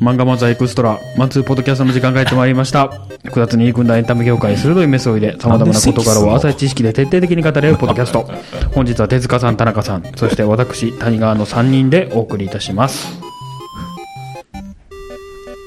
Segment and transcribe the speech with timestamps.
[0.00, 2.88] 漫画漫才エクストラ、マンツーポッドキャストの時間がやってまいりました。
[3.22, 8.26] 複雑に入り組んだエンタメ業界に鋭いメスを入れ、様々な事柄を浅い知識で徹底的に語れるポッドキャスト。
[8.74, 13.20] 本日は手塚さん、田中さん、そして私、谷川の3人でお送りいたします。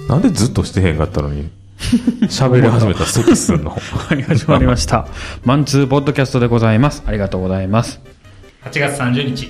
[0.09, 1.51] なんでずっとしてへんかったのに、
[2.27, 5.07] 喋り始めたら咳すんのはい、始まりました。
[5.43, 7.03] マンツーポッドキャストでございます。
[7.05, 7.99] ありがとうございます。
[8.63, 9.49] 8月30日。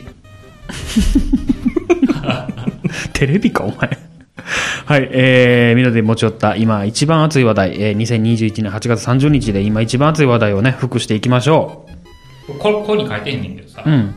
[3.14, 3.98] テレビか、お前。
[4.86, 11.86] はい、えー、みんなで持ち寄った今一番熱い話題、えー、2021年8月30日で今一番熱い話題をね、復していきましょ
[12.48, 13.90] こここに書いてへんねんけどさ、う。
[13.90, 14.14] うん。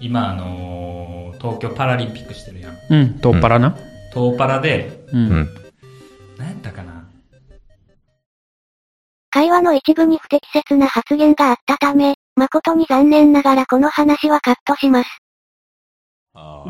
[0.00, 1.08] 今あのー
[1.40, 2.76] 東京パラリンピックしてるやん。
[2.90, 3.76] うん、とっぱらな。
[4.12, 5.18] 東パラで、うん。
[5.18, 5.48] うん。
[6.36, 6.87] 何やったかな
[9.30, 15.10] 会話の一部に不適切な発言があったため、誠に残念ながらこの話はカットします。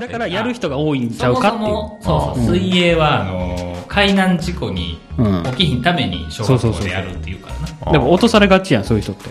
[0.01, 1.67] だからやる人が多いんちゃうかっていう。
[1.67, 7.51] そもそもそうそう、うん水泳はあのー海難事故にうん起きひんために小学校でやるっていうか
[7.85, 7.93] らな。
[7.93, 9.31] でも落とされがちやん、そういう人って。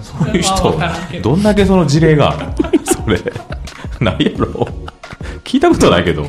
[0.00, 0.78] そういう人
[1.22, 2.54] どんだけその事例があるの？
[2.84, 3.20] それ。
[4.00, 4.68] ないやろ
[5.42, 6.24] 聞いたことないけど。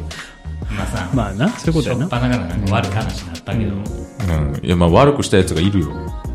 [0.75, 2.09] まあさ、まあな、そういうことやなしょっ。
[2.09, 4.65] ぱながらなんか悪い話になったけど、うん。
[4.65, 5.87] いや、まあ悪くしたやつがいるよ。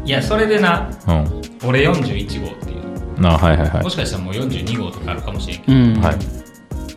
[0.05, 1.42] いや、それでな、うん。
[1.69, 3.91] 俺41号っていう、なはいはいはいも。
[3.91, 6.00] しかしたらもう42号とかあるかもしれんけど、うん。
[6.00, 6.16] はい。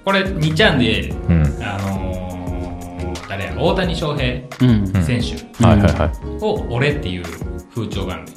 [0.04, 1.44] これ2ちゃんで、うん。
[1.62, 4.88] あのー、誰や、大谷翔平うん。
[5.04, 6.12] 選手はいはいはい。
[6.42, 7.24] を俺っていう
[7.74, 8.32] 風潮があるね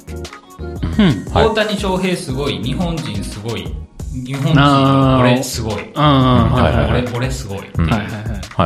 [0.97, 1.33] うん。
[1.33, 3.73] はい大谷翔平すごい、日本人すごい、
[4.11, 5.73] 日本人俺すごい。
[5.95, 7.69] 俺、俺すごい。
[7.77, 8.05] うんはいは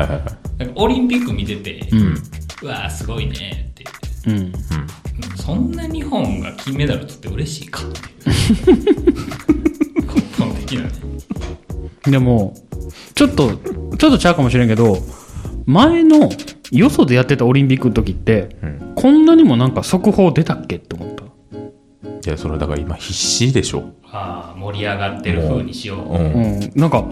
[0.05, 0.72] いはい。
[0.75, 1.88] オリンピック見てて、
[2.61, 3.83] うわーすごいねって。
[4.27, 4.53] うん。
[5.35, 8.83] そんな日本が金メダル取って嬉しいかっていう。
[10.05, 10.89] 根本的なね。
[12.05, 12.55] でも、
[13.13, 14.97] ちょっと、ちょっとちゃうかもしれんけど、
[15.66, 16.29] 前の、
[16.72, 18.94] よそでやってたオリンピックの時って、うん。
[18.95, 21.22] こんなにもなんか速報出たっけって思った。
[22.25, 23.84] いや、それだから今必死でしょ。
[24.12, 26.14] ああ、盛り上がってる風にしよう。
[26.14, 26.18] う。
[26.18, 26.72] うんん。
[26.75, 27.03] なんか、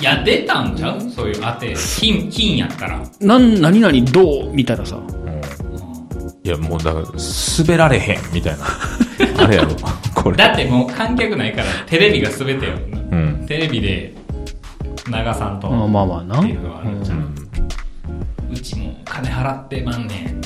[0.00, 1.00] いや、出たんちゃう？
[1.10, 1.74] そういう当て。
[2.00, 3.02] 金、金やったら。
[3.20, 4.98] なん、何々どうみたいなさ。
[6.44, 7.06] いや、もうだから、
[7.58, 8.64] 滑られへん、みたいな。
[9.44, 9.76] あれやろ、
[10.14, 10.36] これ。
[10.36, 12.72] だってもう観客ないから、テレビが全てよ。
[13.10, 13.44] うん。
[13.46, 14.14] テレビで、
[15.10, 16.40] 長さんと、まあまあまあな。
[16.40, 17.34] っていうのがあるじゃうんん。
[18.52, 20.40] うちも金払ってまんねん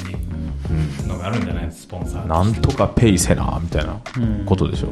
[1.07, 2.27] のがあるんじゃないスポンサー。
[2.27, 4.01] なんとかペイせな、みたいな
[4.47, 4.91] ことでしょ。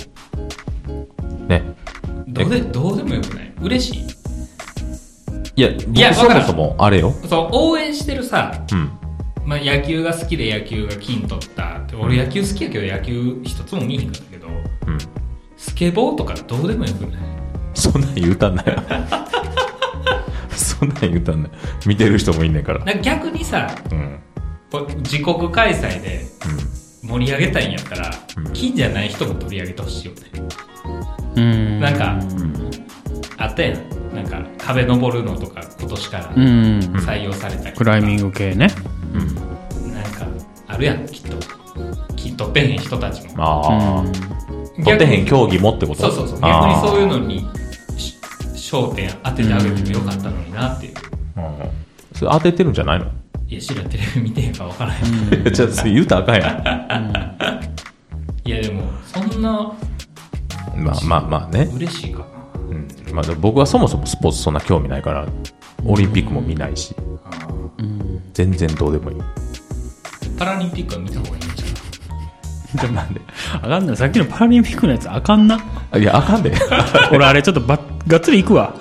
[1.49, 1.63] ね。
[2.29, 3.53] どうで、どうでもよくない？
[3.61, 4.07] 嬉しい？
[5.57, 7.13] いや、やわからん僕そもそも、あれよ。
[7.29, 8.91] そう、応援してるさ、うん。
[9.45, 14.51] まあ、野球が好きで野球が金取ったって俺野球好きやけど野球一つも見えへんかったけどう
[14.91, 14.99] ん。
[15.59, 17.21] スケボーとかどうでもよくない？
[17.75, 18.83] そんなん言うたんなよ。
[20.51, 21.55] そんなん言うたんなよ。
[21.87, 22.95] 見てる人もいんねんから。
[23.01, 24.04] 逆にさうん。
[24.81, 26.25] 自国開催で
[27.03, 28.53] 盛り上げたいんやったら、うん。
[28.53, 30.21] 金じゃない人も取り上げてほしいよね。
[31.37, 31.81] うん。
[31.81, 32.19] なんか
[33.39, 34.15] あったやん。
[34.15, 36.43] なんか壁登るのとか今年からうん。
[36.99, 37.77] 採用されたりとか。
[37.79, 38.69] クライミング系ね。
[39.93, 40.27] なんか
[40.67, 41.37] あるやんきっと。
[42.17, 43.43] 金取ってへん人たちも。
[43.43, 44.01] ああ。
[44.01, 44.13] うん
[44.85, 46.03] 取ってへん競技もってこと？
[46.03, 46.41] そうそうそう。
[46.41, 47.41] 逆にそういうのに
[47.97, 48.19] し
[48.55, 50.95] 焦点当ててあげてもよかったのになっていう、
[51.37, 51.59] うん。
[52.13, 53.07] それ当ててるんじゃないの？
[53.55, 57.61] いや知らんテレビ見てへんから分からへん、じゃあ、それ言うたらあかんや
[58.45, 59.73] いやでもそんなん
[60.77, 61.71] まあまあまあね。
[61.77, 62.25] 嬉しいかな
[62.69, 62.89] うん。
[63.15, 65.25] まあ僕はそもそもスポーツそんな興味ないから、
[65.85, 66.95] オリンピックも見ないし、
[68.33, 69.19] 全然どうでもいい。
[70.37, 71.63] パラリンピックは見た方がいいんじゃな
[72.75, 72.81] い？
[72.83, 73.21] でもなんで、
[73.53, 73.97] あかんない。
[73.97, 75.61] さっきのパラリンピックのやつあかんな。
[75.93, 76.53] あいや、あかんで。
[77.13, 77.79] 俺あれちょっとば
[78.09, 78.75] がっつり行くわ。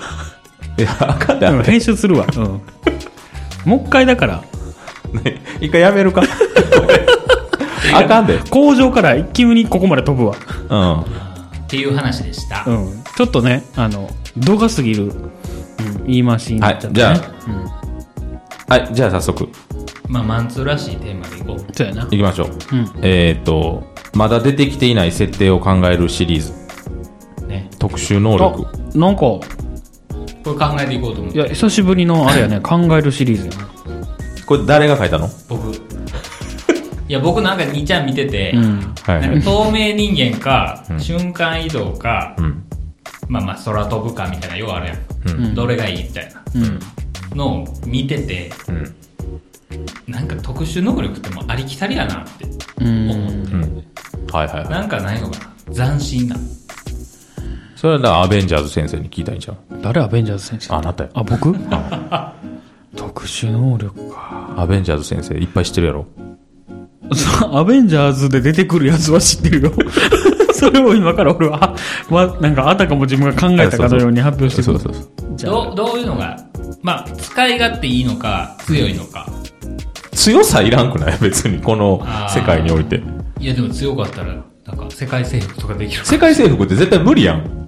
[0.78, 2.26] いや、あかんで、編集するわ。
[2.36, 2.62] うん。
[3.66, 4.48] もう一回だから、ね
[5.62, 6.24] 一回やめるか。
[7.94, 8.40] あかんで。
[8.50, 10.36] 工場から急にここまで飛ぶわ。
[10.70, 11.00] うん。
[11.02, 11.06] っ
[11.68, 13.04] ていう話でした、うん。
[13.16, 15.12] ちょっとね、あの、度が過ぎる、うん、
[16.06, 17.04] 言い回しになっちゃったね。
[17.04, 17.34] はいじゃ
[18.76, 19.50] はい、じゃあ早速、
[20.08, 22.10] まあマンツーらしいテーマでいこうそうやな行。
[22.10, 22.50] きましょう。
[22.72, 22.92] うん。
[23.02, 23.84] えっ、と、
[24.14, 26.54] まだ出てきていない設定を考えるシリーズ、
[27.48, 28.68] ね特殊能力。
[28.68, 29.42] あ、なんか、こ
[30.46, 33.73] れ考えていこうと思っていや、久しぶりのあれやね、 考えるシリーズやな。
[34.46, 35.30] これ誰が書いたの？
[35.48, 38.94] 僕いや僕なんか2ちゃん見てて、うん。
[39.04, 42.64] はいなんか透明人間か、うん瞬間移動か、うん。
[43.28, 44.98] まあまあ空飛ぶかみたいなようあるやん、
[45.46, 45.56] うん。
[45.56, 46.80] どれがいいみたいなうん。
[47.38, 48.96] のを見ててうん。
[50.08, 52.46] なんか特殊能力ってもうありきたりやなって
[52.80, 53.10] うん。
[53.10, 53.84] 思って、うん。
[54.32, 54.70] はいはいはい。
[54.70, 56.36] なんかないのかな斬新な。
[57.76, 59.82] それはだからアベンジャーズ先生に聞いたんじゃん。
[59.82, 60.76] 誰アベンジャーズ先生？
[60.76, 61.10] あなたよ。
[61.14, 61.54] あ、僕？
[62.96, 64.54] 特殊能力か。
[64.58, 66.06] アベンジャーズ先生いっぱい知ってるやろ？
[67.14, 69.72] そ うアベンジャーズで出てくるやつは知ってるよ。
[70.54, 71.76] それを今から俺は、
[72.10, 74.80] ま、なんかあたかも自分が考えたかのように発表してくる。
[74.80, 75.36] そうそうそう。
[75.36, 76.38] じゃあどう、どういうのが、
[76.82, 79.28] まあ、使い勝手いいのか、強いのか。
[80.14, 81.18] 強さいらんくない？
[81.20, 83.02] 別に、この世界において。
[83.40, 84.28] いや、でも強かったら、
[84.66, 86.06] なんか、世界征服とかできる。
[86.06, 87.63] 世界征服って絶対無理やん。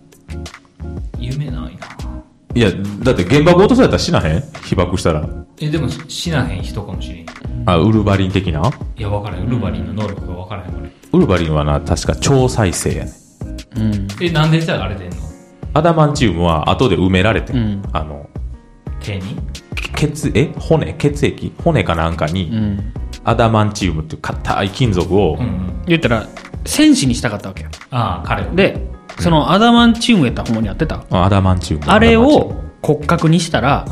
[2.56, 2.72] いや、
[3.04, 4.44] だって原爆落とされたら死なへん？
[4.64, 5.28] 被爆したら。
[5.60, 7.20] え、でも、し死なへん人かもしれん。
[7.20, 7.26] い
[7.66, 8.72] あ、ウルヴァリン的な？
[8.96, 9.48] や、わからへん。
[9.48, 10.90] ウルヴァリンの能力がわからへん、これ。
[11.12, 13.82] ウルヴァリンはな、確か超再生やねん。
[13.82, 14.08] うん。
[14.22, 15.16] え、なんでじゃああれ出んの？
[15.74, 18.30] アダマンチウムは後で埋められてん、うんあの、
[19.02, 19.36] 手に？
[19.98, 20.54] 血、え？
[20.58, 20.94] 骨？
[20.94, 21.54] 血液？
[21.62, 22.94] 骨かなんかに、うん。
[23.26, 25.84] アダマンチウムっていう硬い金属を、うんうん。
[25.88, 26.28] 言ったら、
[26.64, 27.70] 戦士にしたかったわけよ。
[27.92, 28.56] ああ、彼を。
[28.56, 31.04] で、そのアダマンチウムやったらほんまにやってた。
[31.10, 31.86] あアダマンチウム。
[31.88, 33.86] あれを骨格にしたら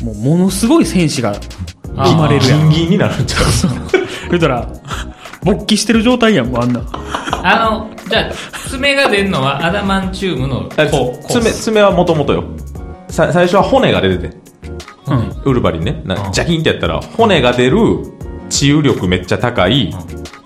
[0.00, 0.06] う、ん。
[0.06, 1.34] もうものすごい戦士が
[1.94, 2.60] 生まれるやん。
[2.60, 4.30] ギンギンになるんちゃう？
[4.30, 4.66] 言ったら、
[5.42, 6.82] 勃起してる状態やん、もうあんな。
[7.42, 8.32] あの、じゃあ、
[8.68, 12.44] 爪が出んのはアダマンチウムのあこう爪、爪はもともとよ。
[13.08, 14.36] さ最初は骨が出てて。
[15.06, 15.42] うん。
[15.44, 16.02] ウルヴァリンね。
[16.04, 17.78] なうんジャキンってやったら、骨が出る、
[18.48, 19.92] 治癒力めっちゃ高い、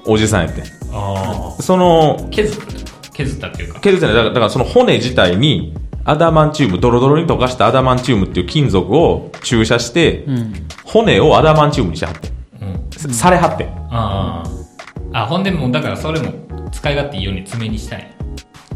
[0.07, 0.65] おじさんやってん。
[0.93, 1.63] ああ。
[1.63, 2.74] その、削った。
[3.15, 3.81] 削ったっていうか。
[3.81, 4.15] 削ってない。
[4.15, 5.75] だからだからその骨自体に、
[6.05, 10.53] アダマンチウム、ドロドロに溶かしたアダマンチウムっていう金属を注射して、うん。
[10.85, 12.33] 骨をアダマンチウムにしてはってん。
[12.61, 12.91] うん。
[12.91, 13.69] さされはってん。
[13.91, 14.43] あ
[15.13, 15.23] あ。
[15.23, 16.33] あ、ほんでもう、だからそれも
[16.71, 18.11] 使い勝手いいように爪にしたい。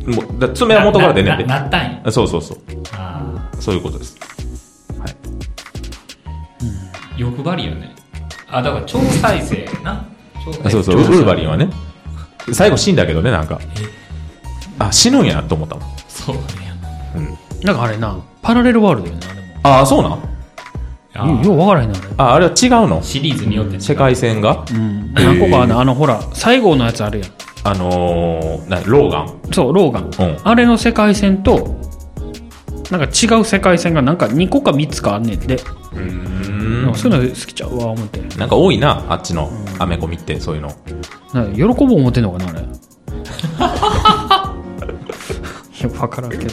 [0.06, 1.44] もうだ爪は元から出んねんで。
[1.44, 2.00] なったんや。
[2.05, 2.58] あそうそうそう。
[2.94, 4.17] あそういうことです。
[4.99, 5.11] はい。
[5.11, 5.14] あ。
[7.19, 7.94] 欲張りよね。
[8.50, 10.06] あ、だから超再生やな。
[10.44, 11.69] 超再生あそうそう、ウルヴァリンはね。
[12.52, 13.61] 最後死んだけどね、なんか。
[14.78, 15.84] あ、死ぬんやと思ったもん。
[16.08, 16.42] そうね。
[17.62, 19.46] なんかあれな、パラレルワールドやな、あれも。
[19.62, 20.22] ああ、そうなん？
[21.14, 22.08] あよよう分からへんな、あれ。
[22.16, 23.02] あ、あれは違うの？
[23.02, 24.64] シリーズによって違う世界線が？
[24.70, 25.12] うん。
[25.14, 27.30] 何個かあの、あの、ほら、最後のやつあるやん。
[27.64, 29.40] あのー、な、ローガン。
[29.52, 30.30] そう、ローガン。
[30.30, 31.76] うんあれの世界線と、
[32.90, 35.58] なんか違う世界線がなんか2個か3つかあんねんで。
[35.94, 36.92] うん。
[36.94, 38.20] そういうの好きちゃうわ、思って。
[38.38, 40.72] なんか多いな、あっちのアメコミって、そういうの。
[41.34, 42.62] なんか喜ぼう思ってんのかな、あれ。
[45.88, 46.44] いや、分からんけど。
[46.44, 46.49] で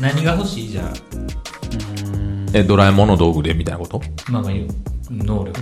[0.00, 0.68] 何が欲しい？
[0.68, 0.92] じゃあ、
[2.52, 3.54] え、ドラえもんの道具で？
[3.54, 4.00] みたいなこと？
[4.30, 4.68] まあまあ言う、
[5.10, 5.60] 能力。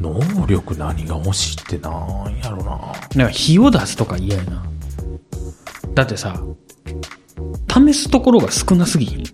[0.00, 2.78] 能力何が欲しいってなんやろな。
[3.14, 4.64] なんか火を出すとか嫌やな。
[5.94, 6.40] だってさ、
[7.72, 9.24] 試すところが少なすぎひん？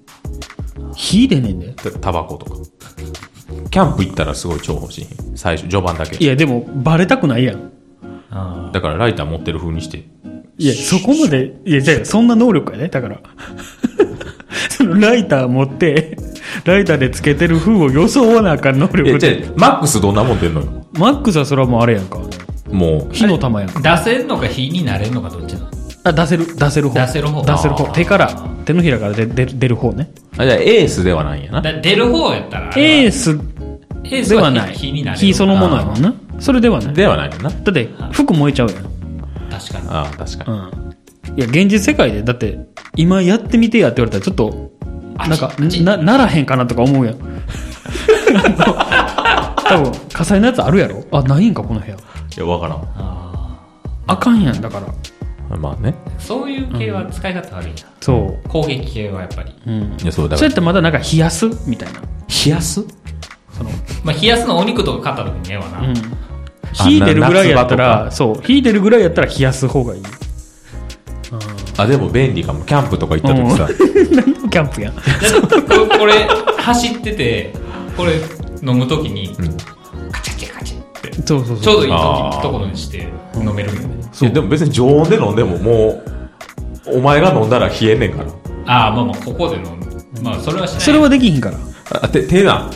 [0.95, 1.73] 火出ねんで。
[1.75, 2.57] タタバコとか。
[3.71, 5.07] キャンプ行ったらすごい超欲しい。
[5.35, 6.17] 最初、序盤だけ。
[6.23, 7.73] いや、でも、バレたくないやん。
[8.31, 10.05] あだからライター持ってる風にして。
[10.58, 13.20] いや、そこまで、いや、じゃあそんな能力やね、だから。
[14.70, 16.16] そのライター持って、
[16.64, 19.44] ライターでつけてる風を装わなあかん能え、じゃ力って。
[19.49, 20.87] あマックスどんなもん出んのよ？
[20.93, 22.19] マックスはそれはもうあれやんか。
[22.70, 23.96] もう、火の玉やんか。
[23.96, 25.66] 出せるのか火になれるのかどっちなの？
[26.04, 27.00] あ、出せる、出せる方。
[27.06, 27.84] 出せる方出せる方。
[27.93, 28.28] 手から、
[28.64, 30.10] 手のひらから出出る出る方ね。
[30.37, 31.62] あ、じゃあエースではないんやな。
[31.62, 33.38] だ出る方やったら、エース
[34.04, 34.75] エースはではない。
[34.75, 35.26] 火になれる。
[35.26, 36.14] 火そのものやもんな。
[36.38, 36.94] それではない。
[36.94, 37.50] ではないよな。
[37.50, 38.92] だって、服燃えちゃうやん。
[39.58, 39.88] 確かに。
[39.88, 40.59] ああ、確かに。
[40.59, 41.38] うん。
[41.38, 42.59] いや、現実世界で、だって、
[42.97, 44.73] 今やってみてやって言われたら、ちょっと、
[45.16, 47.16] なんか、な、ならへんかなとか思うやん。
[49.56, 51.04] 多分、火災のやつあるやろ？
[51.12, 51.94] あ、ないんか、この部屋。
[51.94, 51.99] い
[52.37, 53.59] や、わからあ
[54.06, 55.56] あかんやん、だから。
[55.56, 55.61] ん。
[55.61, 55.94] まあね。
[56.18, 57.75] ーそういう系は使い方悪いな。
[58.00, 59.52] そ攻撃系はやっぱり。
[59.66, 59.71] う。
[59.71, 59.82] うん。
[60.02, 60.52] いや、そうだそれから。
[60.52, 62.00] ってまだなんか冷やすみたいな。
[62.44, 62.80] 冷やす？
[64.02, 65.80] まあ、冷やすのお肉とか買った時にええわな。
[65.87, 65.94] うん。
[66.73, 70.02] 火出るぐらいやったら、とそう、火出るぐらいやったら冷やす方がいい。
[71.79, 72.64] あ、でも便利かも。
[72.64, 73.69] キャンプとか行った時さ。
[74.12, 74.91] 何のキャンプや？
[74.91, 74.95] ん。
[75.99, 77.55] これ、走ってて、
[77.97, 78.14] これ
[78.62, 79.35] 飲む時に、
[80.11, 81.59] カチャカチャカチャって、そうそうそう。
[81.59, 81.91] ちょうどいい
[82.43, 84.02] ところにして飲めるんよね。
[84.21, 86.02] いやでも別に常温で飲んでもも
[86.87, 88.29] う、お前が飲んだら冷えんねんから。
[88.67, 90.23] ああ、まあまあ、ここで飲む。
[90.23, 90.81] まあ、それはしない。
[90.83, 91.57] それはできひんから。
[92.02, 92.69] あ、手、手な。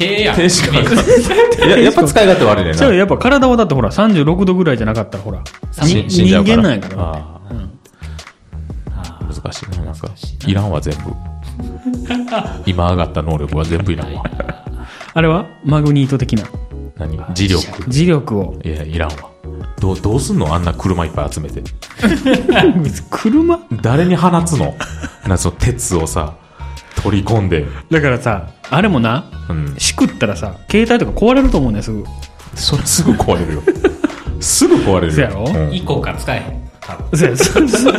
[0.00, 0.36] 手やん。
[0.36, 0.82] 手しかない。
[0.84, 0.86] い
[1.70, 2.78] や、やっぱ使い勝手悪いねんな。
[2.78, 5.40] じゃあやっぱ体はだってほら36度ぐらいじゃなかったらほら、
[5.82, 7.40] 人間なんやから。
[9.32, 10.08] 難しいな、なんか。
[10.46, 11.12] いらんわ、全部。
[12.66, 14.24] 今上がった能力は全部いらんわ。
[15.14, 15.46] あれは？
[15.64, 16.44] マグニート的な。
[16.98, 17.18] 何？
[17.34, 17.82] 磁力。
[17.84, 18.56] 磁力を。
[18.64, 19.16] いや、いらんわ。
[19.80, 20.54] どう、どうすんの？
[20.54, 21.62] あんな車いっぱい集めて。
[23.10, 23.60] 車？
[23.82, 24.74] 誰に放つの？
[25.26, 26.34] な、その鉄をさ、
[26.96, 27.66] 取り込んで。
[27.90, 29.74] だからさ、あれもな、うん。
[29.78, 32.04] しくったらさ、携帯とか壊れると思うねんすぐ。
[32.54, 33.62] それすぐ壊れるよ。
[34.40, 35.12] す すぐ壊れる。
[35.12, 35.44] そうやろ？
[35.46, 36.70] うん以降から使えへん。
[36.80, 37.18] 多分。
[37.18, 37.94] そうやそうそう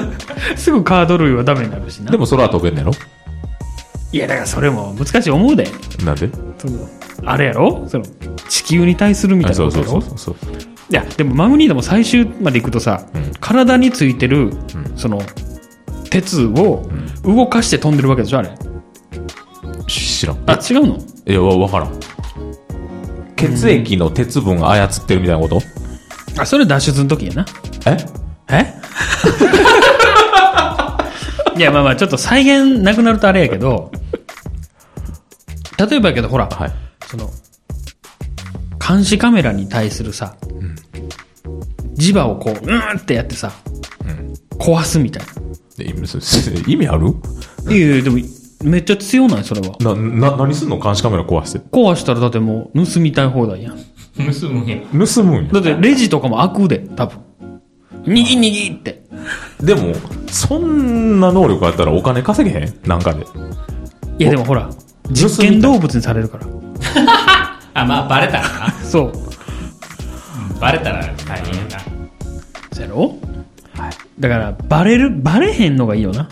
[0.56, 2.18] すぐカード類はダメになるしなで。
[2.18, 2.92] もそれは飛べんねやろ？
[4.12, 5.68] いや、だからそれも難しい思うで。
[6.04, 6.30] なんで？
[6.58, 6.88] その
[7.26, 7.86] あれやろ？
[7.88, 8.06] その
[8.50, 10.02] 地球に対するみたいなあそうことやろ？
[10.02, 10.54] そうそうそう。
[10.90, 14.52] いや、でもマグニートも最終まで行くとさ、うん体についてる、
[14.96, 15.22] その、
[16.12, 16.88] 鉄を
[17.24, 18.50] 動かして飛んでるわけでしょ、あれ。
[20.22, 20.38] 知らん。
[20.46, 20.98] あ、違うの？
[21.26, 22.00] いや、わわからん。
[23.36, 25.60] 血液の鉄分操ってるみたいなこと？
[26.40, 27.46] あ、それ脱出の時やな。
[27.88, 27.98] え？
[28.52, 28.74] え？
[31.58, 33.92] いや、まあまあ、ちょっと再現なくなるとあれやけど、
[35.90, 36.72] 例えばやけど、ほら、はい。
[37.08, 37.28] その、
[38.88, 40.36] 監視カメラに対するさ、
[41.98, 43.52] 磁場をこう、うーんってやってさ、
[44.60, 45.24] 壊すみたい
[45.78, 46.20] で意味そ
[46.68, 47.12] 意味ある？
[47.66, 47.74] な。
[47.74, 48.20] いやいや、でも、
[48.64, 49.76] めっちゃ強ない、それは。
[49.80, 50.80] な、な、何すんの？
[50.80, 51.60] 監視カメラ壊して。
[51.60, 53.78] 壊したらだってもう盗みたい放題やん。
[53.78, 54.78] 盗むんや。
[54.92, 55.52] 盗むんや。
[55.52, 57.20] だってレジとかも開くで、多分。
[58.06, 59.04] にぎにぎって。
[59.62, 59.94] でも、
[60.28, 62.74] そんな能力あったらお金稼げへん？
[62.86, 63.26] なんかで。
[64.20, 64.70] いやでもほら、
[65.12, 66.48] 実験動物にされるから。
[67.74, 68.72] あ、まあ、バレたらな。
[68.84, 69.12] そう。
[70.60, 71.80] バレたら大変やな。
[72.72, 73.16] そうやろ？
[74.20, 76.30] だから、バレる、バレへんのがいいよな。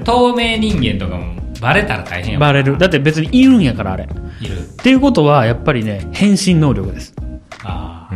[0.00, 2.76] 透明人間とかもバレたら大変やもんバレる。
[2.78, 4.04] だって別にいるんやから、あれ。
[4.04, 4.08] っ
[4.40, 4.56] いる。
[4.82, 7.14] ていうことは、やっぱりね、変身能力です。
[7.62, 8.14] ああ。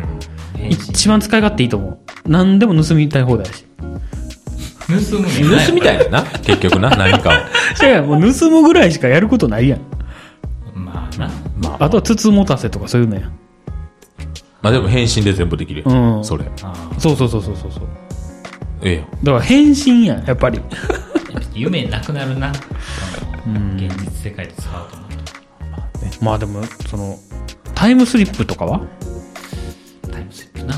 [0.55, 1.99] 変身一番使い勝手いいと思う。
[2.27, 3.65] 何でも盗みたい放題やし。
[5.11, 6.23] 盗むんや盗みたいねんな。
[6.45, 7.85] 結局な、何かを。
[7.85, 9.81] 違うやんもう盗むぐらいしかやることないやん。
[10.75, 11.31] まあな。
[11.63, 13.33] まあ、あとは筒持たせとかそういうのやん。
[14.61, 16.45] まあでも変身で全部できるやうんそれ。
[16.63, 17.83] あそうそうそうそうそうそう。
[18.83, 19.05] ええやん。
[19.25, 20.61] だから変身やん、やっぱり。
[21.59, 21.61] あ。
[21.61, 22.51] 夢なくなるな。
[23.77, 25.11] 現実世界で使おうと思う
[26.19, 26.25] と。
[26.25, 27.19] まあでも、その、
[27.75, 28.81] タイムスリップとかは？
[30.11, 30.77] タイムスリップな。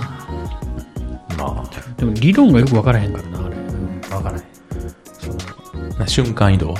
[1.38, 3.56] までも理論がよく分からへんからな、あれ。
[4.14, 4.44] わからない。
[5.96, 6.74] あ、な瞬間移動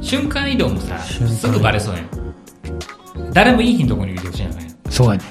[0.00, 2.06] 瞬間移動もさ、すぐバレそうやん。
[3.32, 4.74] 誰もいい日のとこに移動しなあかんやん。
[4.90, 5.24] そうやね。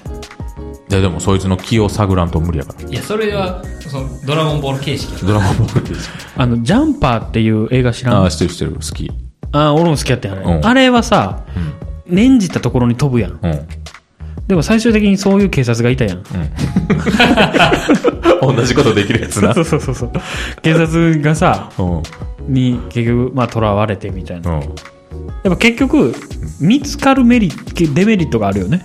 [0.90, 2.90] いやでもそいつの気を探らんと無理やから。
[2.90, 8.16] いや、それは、その、ドラゴンボール形式やドラゴンボールってですあの、ジャンパーっていう映画知らん？
[8.16, 8.72] ああ、あ知ってる知ってる。
[8.74, 9.12] 好き。
[9.52, 10.42] あ、俺も好きやってんあれ。
[10.42, 11.46] うんあれはさ、
[12.08, 13.40] 念じたところに飛ぶやん。
[13.42, 13.68] うん。
[14.48, 16.24] でも最終的にそういう警察がいたやん。
[18.42, 19.54] 同じことできるやつな。
[19.54, 20.12] そうそうそうそう。
[20.62, 22.54] 警察がさ、うん。
[22.54, 24.52] に結局、まあ、囚われてみたいな。
[24.52, 24.62] うん。
[24.62, 24.72] やっ
[25.44, 26.14] ぱ結局、
[26.60, 28.84] 見つかるメリット、デメリットがあるよね。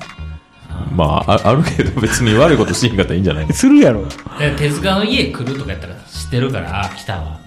[0.93, 4.05] まあ、ああるけど別に悪いことしんかったらいいんじゃないするやろ。
[4.39, 7.41] で手塚の家来るとかやったら知ってるから、あ、来たわ。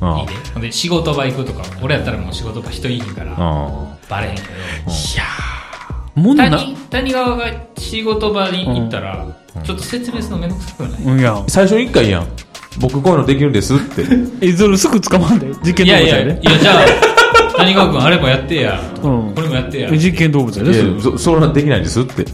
[0.00, 0.32] うんいいで。
[0.54, 3.98] ほんで、仕事場行くとか、俺やったらもう仕事場人いいから、うん。
[4.08, 4.48] バレへんけど、
[6.14, 9.26] ものな、谷谷川が仕事場に行ったら、
[9.64, 11.42] ちょっと説明するのめんどくさくない、うん、いや。
[11.48, 12.26] 最初に一回やん。
[12.80, 14.04] 僕こういうのできるんですって。
[14.40, 15.46] え、それすぐ捕まんで。
[15.64, 16.48] 実験いやいや、動物やで。
[16.48, 18.80] いや、じゃあ、谷川君あれもやってや。
[19.02, 19.88] うんこれもやってや。
[19.92, 20.70] い実験動物やで。
[20.70, 22.24] いやそれそ、それはできないんですって。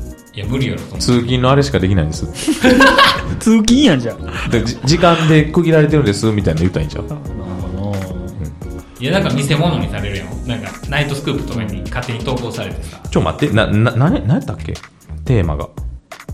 [0.41, 2.27] や、無理やろ、通勤のあれしかできないんです。
[3.41, 4.19] 通勤やんじゃん。
[4.85, 7.05] 時間で区切られてるんですみたいなの言ったらいいんちゃう？
[7.05, 7.09] う。
[9.01, 10.49] いや、なんか見せ物にされるやん。
[10.49, 13.01] なんか、ナイトスクープとかに勝手に投稿されてさ。
[13.11, 14.75] ちょ、待って、な、な、な、何やったっけ？
[15.25, 15.69] テーマが。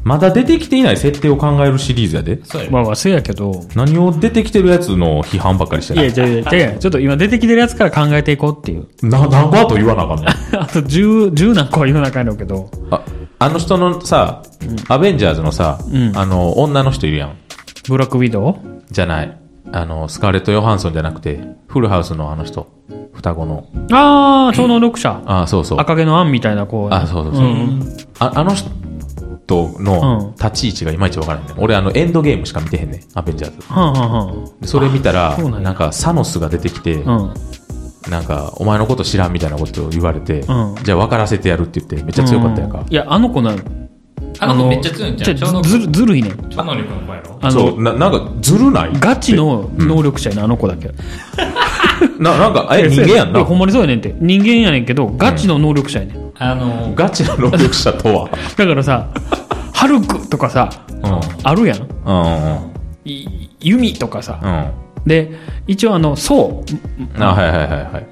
[0.02, 2.40] まだ出てきていない設定を考えるシリーズやで。
[2.45, 2.73] そうやで。
[2.73, 3.66] まあまあ、せやけど。
[3.75, 5.97] 何を出てきてるやつの批判ばっかりしてい？
[5.97, 6.12] や、ない。
[6.14, 8.87] じゃあ、じゃあちょっと今出てきてるやつから考えていこうっていう。
[9.02, 12.71] な、何個あと言わなあかんのあと10、10何個は世の中にあるけど。
[12.90, 13.02] あ、
[13.42, 14.42] あの人のさ、
[14.88, 17.37] アベンジャーズのさ、うんあの、女の人いるやん。
[17.88, 18.54] ブラックウィドウ？
[18.90, 19.35] じゃない。
[19.73, 22.70] あの、スカーレット・ヨハンソンじゃなくて、フルハウスのあの人。
[23.14, 23.66] 双子の。
[23.92, 25.23] ああ、超能力者。
[25.25, 25.80] あ、そうそう。
[25.80, 26.87] 赤毛のアンみたいな子。
[26.92, 27.44] あ、そうそうそう。
[27.44, 27.82] ん
[28.18, 31.54] ああの人うんの立ち位置がいまいちわからんねん。
[31.59, 33.00] 俺、あの、エンドゲームしか見てへんねん。
[33.14, 33.66] アベンジャーズ。
[33.73, 34.61] はんはんはん。
[34.61, 37.35] でそれ見たら、そうなんやなんか、サノスが出てきて、うん。
[38.11, 42.85] なんか、お前のこと知らんみたいなことを言われて、うんじゃあ分からせてやるって言って、めっちゃ強かったやんかう。
[42.90, 43.55] いや、あの子な、
[44.40, 45.62] あの子めっちゃ強いんじゃん。
[45.62, 46.49] ずる、ずるいねん。
[46.50, 50.90] 超能力の子やろあの、そう、な、なんか、ずるないガチの能力者やな、あの子だけ。
[52.19, 53.55] な、なんか、え、人間やんないほ。
[53.55, 54.14] んまにそうやねんって。
[54.19, 56.33] 人間やねんけど、ガチの能力者やねん。
[56.38, 58.31] あの、ガチの能力者とは。
[58.57, 59.09] だからさ、
[59.73, 61.12] ハルクとかさ、うん。
[61.12, 61.79] うんあるやん。
[61.79, 62.71] うん
[63.05, 64.40] い弓とかさ。
[64.43, 64.79] うん。
[65.04, 65.09] うん。
[65.09, 65.33] で、
[65.66, 66.64] 一応あの、そ
[67.19, 67.23] う。
[67.23, 68.07] あ、はいはいはいはい。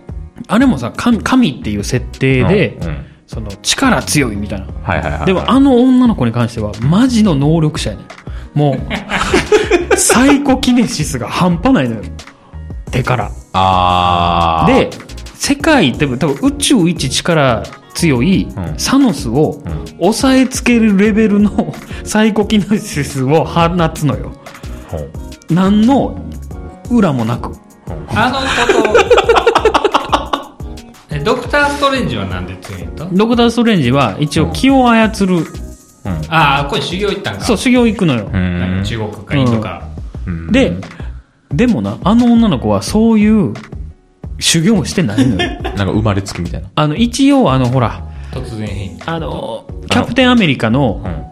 [0.47, 4.66] あれもさ、神神っていう設定で、うんうんその、力強いみたいな。
[4.83, 5.26] はいはいはい。
[5.26, 8.59] でも、あの女の子に関しては、マジの能力者やねん。
[8.59, 8.80] もう、
[9.99, 12.02] サイコキネシスが半端ないのよ。
[12.90, 13.30] 手から。
[13.52, 14.75] あー。
[14.75, 14.90] で、
[15.35, 17.62] 世界、でも多分宇宙一力
[17.95, 19.61] 強いうんサノスを
[19.99, 24.33] 抑えつけるレベルのサイコキネシスを放つのよ。
[24.88, 25.11] ほう
[25.50, 26.18] 何の
[26.90, 27.52] 裏もなく。
[28.14, 28.99] あのこ
[31.11, 35.45] と、 えドクターストレンジはなんで強いんとドクター・ストレンジは一応気を操る、
[36.28, 37.40] ああ、これ修行行ったんか。
[37.45, 38.25] そう、修行行くのよ。
[38.85, 39.83] 中国かインドか。
[40.26, 40.76] うんで、
[41.52, 43.54] でもな、あの女の子はそういう
[44.38, 45.50] 修行をしてないのよ。
[45.62, 46.68] なんか生まれつきみたいな。
[46.75, 48.02] あの、一応あの、ほら、
[48.33, 48.99] 突然変異。
[49.07, 51.28] あの、キャプテンアメリカのうん。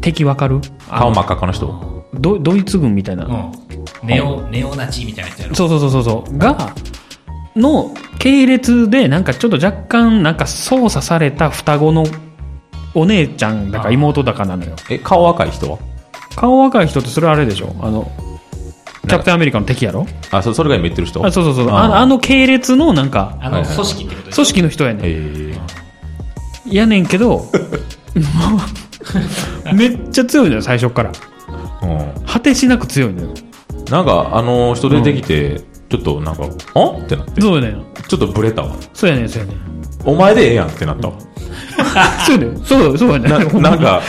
[0.00, 0.60] 敵わかる？
[0.90, 2.02] 顔真っ赤っかの人？
[2.14, 3.26] ドドイツ軍みたいな。
[4.02, 4.08] うん。
[4.08, 5.54] ネオ、ネオナチみたいなやつやろ？
[5.54, 6.38] そうそうそうそうそう。
[6.38, 6.74] が、
[7.56, 12.04] の系列で、なんかちょっと若干、なんか操作された双子の
[12.94, 14.74] お姉ちゃんだか妹だかなのよ。
[14.90, 15.78] え、顔赤い人は？
[16.36, 17.74] 顔若い人ってそれあれでしょ？
[17.80, 18.10] あの、
[19.06, 20.06] キャプテンアメリカの敵やろ？
[20.30, 21.24] あ、そそれが今言ってる人？
[21.24, 21.68] あそうそうそう。
[21.70, 25.02] あのあの系列のなんか、あの、組織ってこと組織の人やねん。
[25.04, 25.60] え
[26.66, 27.50] やねんけど、
[29.74, 31.12] めっちゃ強いのよ、最初から。
[31.82, 32.24] えうん。
[32.24, 33.34] 果てしなく強いのよ。
[33.92, 36.48] なんか、あの人出てきて、ちょっとなんか、あ？
[36.96, 37.42] ってなって。
[37.42, 37.84] そうやねん。
[38.08, 38.74] ちょっとブレたわ。
[38.94, 39.58] そうやねん、そうやねん。
[40.06, 41.14] お前でええやんってなったわ。
[42.26, 42.64] そうやねん。
[42.64, 43.30] そう、そうやねん。
[43.30, 44.00] ななんか、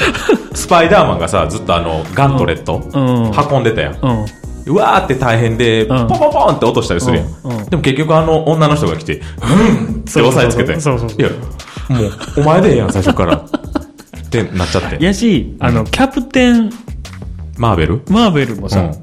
[0.54, 3.98] スパイダーマンがさ、ずっとあの、ガントレット、うん運んでたやん。
[4.02, 4.26] うん。
[4.68, 7.66] うわーって大変で、んポンポンポンって落としたりするやん。
[7.70, 10.80] でも結局あの女の人が来て、うんって押さえつけて。
[10.80, 11.30] そうそうそういや、
[11.90, 13.36] もう、お前でええやん、最初から。
[13.36, 15.04] ってなっちゃって。
[15.04, 16.72] やし、あの、キャプテン、
[17.58, 18.02] マーベル？
[18.10, 19.03] マーベルもさ、うん。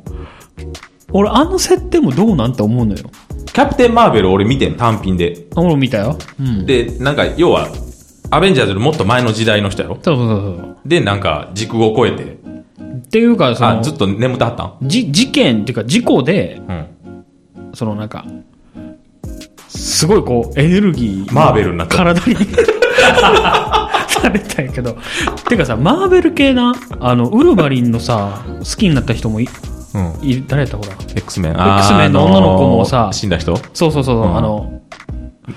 [1.12, 3.10] 俺あの設定もどうなんて思うのよ。
[3.46, 5.46] キャプテンマーベル俺見てん、単品で。
[5.56, 6.16] 俺も見たよ。
[6.38, 6.66] うん。
[6.66, 7.68] で、なんか、要は、
[8.30, 9.98] アベンジャーズよりもっと前の時代の人やろ？
[10.02, 12.22] そうそうそうで、なんか、時空を超えて。
[12.24, 14.76] っていうか、そあ、のず、っと眠ってはったん？
[14.82, 16.86] じ、事件っていうか事故で、うん。
[17.74, 18.24] そのなんか、
[19.66, 21.34] すごいこう、エネルギー。
[21.34, 22.36] マーベルになった体に。
[24.08, 24.96] されたんやけど。
[25.48, 29.50] てかさ、マーベル系な、あの、ウルヴァリンのさ、好きになった人もい、うん。
[30.22, 30.90] い誰やったほら。
[31.14, 31.52] X メン。
[31.52, 33.56] X メンの女の子もさあのー死んだ人？
[33.74, 34.36] そうそうそう、うん。
[34.36, 34.82] あの、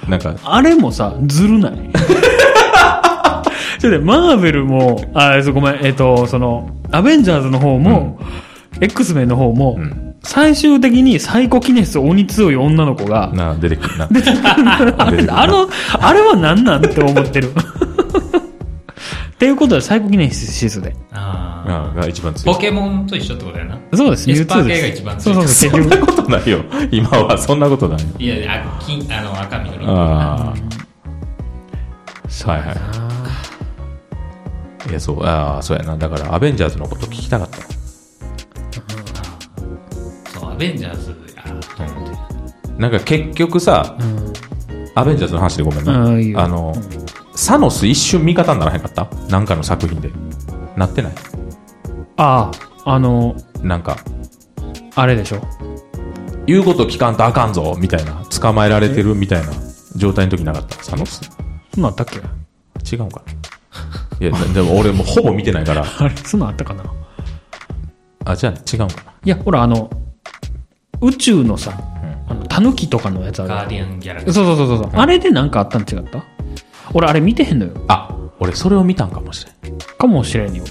[0.07, 1.73] なんか、あれもさ、ずるない？
[3.79, 8.19] ちょっとねマーベルも、あ、ごめん、えっ、と、その、アベンジャーズの方も、
[8.79, 10.15] X メンの方も、ん。
[10.23, 14.07] 最終的にサイコキネス鬼強い女の子が、な、出てくるな。
[14.97, 15.67] あれ、 あの、
[15.99, 17.51] あれは何なんって思ってる。
[19.43, 20.95] っていうことはサイコキネシスで。
[21.12, 22.56] ああが一番強い。
[22.56, 23.77] ーポケモンと一緒ってことやな。
[23.93, 24.82] そうです、エスパー U2 系。
[24.82, 25.97] が一番強いそうそうそう、そんな。
[25.97, 26.63] ことないよ。
[26.91, 27.99] 今はそんなことない。
[28.19, 29.86] いやいや、あ金、あの、赤緑。
[29.86, 30.53] ああ。
[32.49, 32.73] はいは
[34.88, 34.89] い。
[34.89, 35.97] いや、そう、ああ、そうやな。
[35.97, 37.58] だから、アベンジャーズのこと聞きたかった。
[40.39, 41.43] そう、アベンジャーズや。
[42.77, 43.97] なんか結局さ、
[44.95, 46.41] アベンジャーズの話でごめんな。
[46.41, 46.73] あの、
[47.43, 49.06] サノス一瞬味方にならへんかった？
[49.29, 50.10] なんかの作品で。
[50.77, 51.13] なってない？
[52.15, 52.49] あ
[52.86, 53.97] あ、あの、なんか、
[54.95, 55.41] あれでしょ？
[56.47, 58.13] 言うこと聞かんとあかんぞ、みたいな。
[58.39, 59.51] 捕まえられてるみたいな
[59.97, 60.82] 状態の時なかった？
[60.86, 61.19] サノス？
[61.73, 62.95] そんなんあったっけ？
[62.95, 63.21] 違うんか
[64.21, 64.25] な？
[64.25, 65.84] いや、でも俺もうほぼ見てないから。
[65.99, 66.86] あれ、そんなんあったかな？
[68.23, 69.89] あ、じゃあ違うんかいや、ほら、あの、
[71.01, 71.73] 宇宙のさ、
[72.29, 74.56] あの、タヌキとかのやつあるガーディアンギャラクそうシー。
[74.56, 74.89] そうそうそう。
[74.93, 76.23] あれでなんかあったん違った？
[76.93, 77.73] 俺、あれ見てへんのよ。
[77.73, 77.79] な。
[77.87, 79.77] あ、俺それを見たんかもしれん。
[79.97, 80.63] かもしれんよ。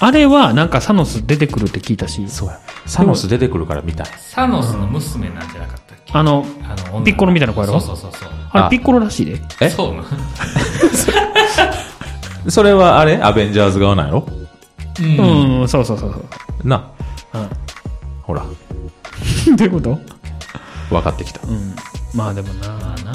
[0.00, 2.58] あれは、なんかサノス出てくるって聞いたし、そうや。
[2.86, 4.06] サノス出てくるから見たい。
[4.18, 6.12] サノスの娘なんじゃなかったっけ？
[6.12, 7.80] あの、あの、女ピッコロみたいな子やろ？
[7.80, 8.30] そうそうそうそう。
[8.52, 9.40] ああれピッコロらしいで。
[9.60, 9.70] え？
[9.70, 10.02] そうな。
[12.50, 13.22] それはあれ？
[13.22, 14.26] アベンジャーズ側なんやろ？
[15.00, 15.60] うん。
[15.60, 16.18] うん、そうそうそうそ
[16.64, 16.68] う。
[16.68, 16.90] な。
[17.34, 17.48] うん。
[18.22, 18.42] ほら、
[19.56, 19.98] どういうこと？
[20.90, 21.40] 分かってきた。
[21.46, 21.74] うん。
[22.12, 23.12] まあでもな、まあな。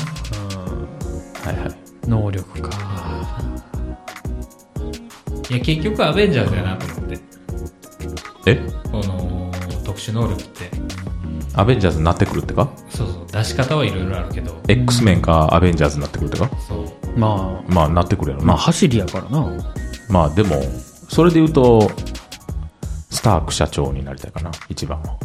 [1.52, 1.87] はいはい。
[2.08, 2.70] 能力か。
[5.50, 7.20] いや、結局アベンジャーズやなと思って。
[8.46, 8.56] え？
[8.92, 9.52] この、
[9.84, 10.70] 特殊能力って。
[11.54, 12.70] アベンジャーズになってくるってか？
[12.90, 14.62] そうそう、出し方はいろいろあるけど。
[14.68, 16.50] ?X メンかアベンジャーズになってくるってか？
[16.68, 17.20] そう。
[17.20, 18.62] まあ、まあ、なってくるやろまあな。
[18.62, 19.50] 走りやからな。
[20.10, 20.62] まあ、でも、
[21.10, 21.90] それで言うと、
[23.10, 25.18] スターク社長になりたいかな、一番は。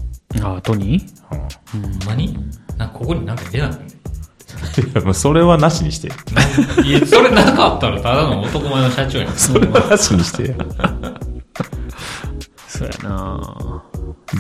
[0.43, 1.07] あ、トニー？
[1.29, 1.37] ほ
[1.79, 2.37] んまに
[2.79, 3.97] なんかここになんか出なくて。
[4.79, 6.09] いや、もうそれはなしにして。
[6.85, 9.33] いや、それなかったらただの男前の社長やん。
[9.37, 10.55] それはなしにして。
[12.69, 13.83] そうやな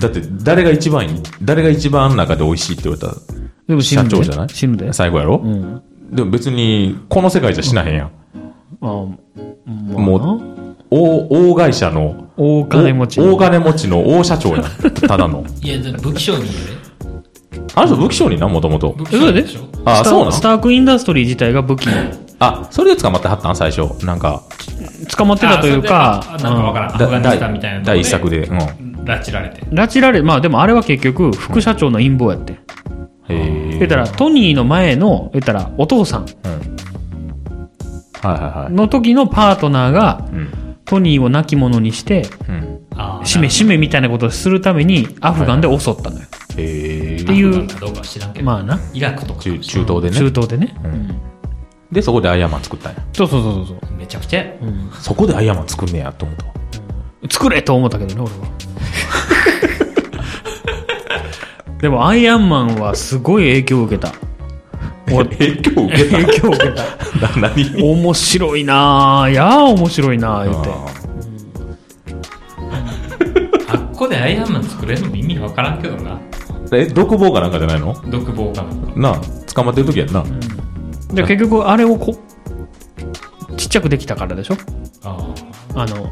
[0.00, 3.02] だって、誰が一番いい誰が一番あん中で美味しいって言われ
[3.76, 4.48] た社長じゃない？
[4.48, 4.92] 死ぬで。
[4.92, 5.82] 最後やろ、うん。
[6.10, 8.06] でも別に、この世界じゃ死なへんやん。
[8.06, 8.10] あ、
[8.86, 10.20] まあなもう、
[10.90, 13.20] 大、大会社の、大金持ち。
[13.20, 14.64] 大金持ちの大社長やん。
[15.06, 15.44] ただの。
[15.62, 16.58] いや、でも武器商人やで。
[17.74, 18.90] あの人武器商人な、もともと。
[18.96, 19.60] 武器商人でしょ？
[19.84, 21.92] あスタそうなんスタークインダストリー自体が武器の。
[22.38, 23.56] あ、それで捕まってはったん？
[23.56, 24.04] 最初？
[24.04, 24.42] なんか、
[25.16, 26.94] 捕まってたというかなんかわからん。
[26.94, 28.46] アだフガニスタンみたいな第一作で。
[28.46, 28.58] うん。
[29.04, 29.62] 拉致られて。
[29.62, 32.56] うん拉致られ、まあでもあれは結局、副社長の陰謀やってん。
[32.56, 32.60] へ
[33.28, 33.78] え。
[33.78, 36.28] 言ったら、トニーの前の、言ったら、お父さんうん。
[38.28, 38.72] はいはいはい。
[38.72, 40.76] の時のパートナーが、うん。
[40.84, 42.80] トニーを亡き者にして、うん。
[42.96, 46.26] あしめしめみたいなことをするために、アフガンで襲ったのよ。
[46.56, 47.32] へえって。
[47.32, 48.44] いうかどうかは知らんけど。
[48.44, 49.40] まあな、イラクとか。
[49.40, 50.30] 中中東で中ね。
[50.30, 50.74] 東でね。
[51.90, 53.04] で、そこでアイアンマン作ったんや。
[53.12, 53.78] そうそうそうそう。
[53.98, 54.52] めちゃくちゃや。
[54.98, 56.52] そこでアイアンマン作んねやと思ったわ。
[57.30, 58.52] 作れと思ったけどね、俺は。
[61.80, 64.12] でも、アイアンマンはすごい影響を受けた。
[65.12, 66.16] 俺 影響受けた？
[66.16, 66.82] 影響を受けた。
[67.40, 67.64] な何？
[67.64, 69.30] に面白いなぁ。
[69.30, 70.70] いやー面白いなぁ、言うて。
[73.68, 76.18] あっこでアイアンマン作れるのも意味わからんけどな。
[76.72, 77.94] え、独房かなんかじゃないの？
[78.08, 78.92] 独房かなんか。
[79.00, 79.20] なあ、
[79.54, 80.24] 捕まってる時やんな。
[81.12, 82.18] で、結局、あれをこ、
[83.56, 84.56] ちっちゃくできたからでしょ？
[85.04, 85.34] あ
[85.74, 86.10] あの、あ、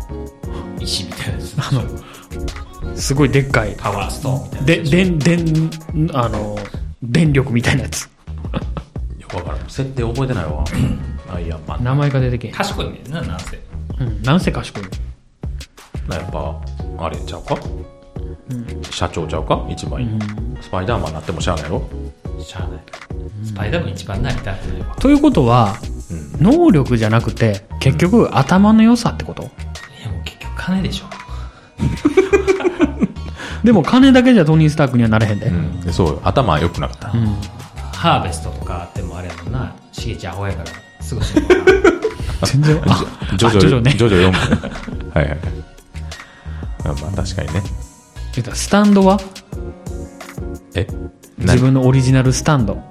[0.81, 1.55] 石みたいなやつ。
[1.59, 3.75] あの、すごいでっかい。
[3.79, 4.90] パワーストーンみたいなで、やつ。
[4.90, 6.59] でん、でん、あの、
[7.03, 8.05] 電力みたいなやつ。
[8.05, 8.09] い
[9.20, 9.61] や、わからん。
[9.68, 10.64] 設定覚えてないわ。
[11.33, 11.85] アイアンマン。
[11.85, 12.53] 名前が出てけん。
[12.53, 13.59] 賢いねんな、なんせ。
[14.01, 14.83] うん、なんせ賢い。
[16.09, 16.61] なやっぱ、
[16.99, 17.57] あれちゃうか、
[18.91, 19.67] 社長ちゃうか？
[19.69, 20.09] 一番いい、
[20.61, 21.83] スパイダーマンになってもしゃあないやろ
[22.43, 22.81] しゃあない。
[23.45, 25.77] スパイダーマン一番なりたいというということは、
[26.11, 26.45] うん。
[26.45, 29.43] 能力じゃなくて、結局、頭の良さってこと？
[29.43, 29.47] い
[30.05, 31.07] や、もう結局金でしょ。
[33.65, 35.47] でも、金だけじゃトニー・スタークにはなれへんで。
[35.47, 37.09] うん、でそうよ頭良くなかった。
[37.97, 39.75] ハーベストとかあってもあれやもんな。
[39.93, 40.71] しげちアホやから、
[41.03, 41.21] すぐ。
[42.43, 43.05] 全然、あ、
[43.37, 44.33] ジョジョ、あジョ。
[45.13, 45.39] はいはい
[46.83, 47.63] まあ確かにね。
[48.37, 49.21] 言ったらスタンドは？
[50.75, 50.87] え？
[51.38, 52.83] 自分のオリジナルスタンド。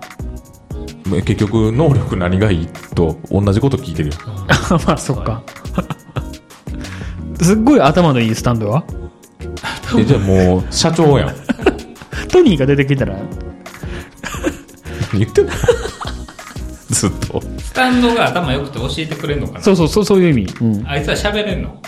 [1.05, 4.15] 何結局、能力何がいいと同じこと聞いてるよ。
[4.85, 5.43] まあ、そっか。
[7.41, 8.83] すっごい頭のいいスタンドは？
[9.97, 11.35] え、じゃあもう、社長やん。
[12.29, 13.15] トニーが出てきたら、
[15.13, 15.51] 何言ってんの
[16.89, 17.41] ずっと。
[17.59, 19.61] スタンドが頭良くて教えてくれんのかな？
[19.61, 20.53] そうそう、そうそういう意味。
[20.61, 20.87] うん。
[20.87, 21.81] あいつは喋れんの？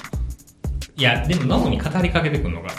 [0.95, 2.69] いや、でも脳に語りかけてくんのか。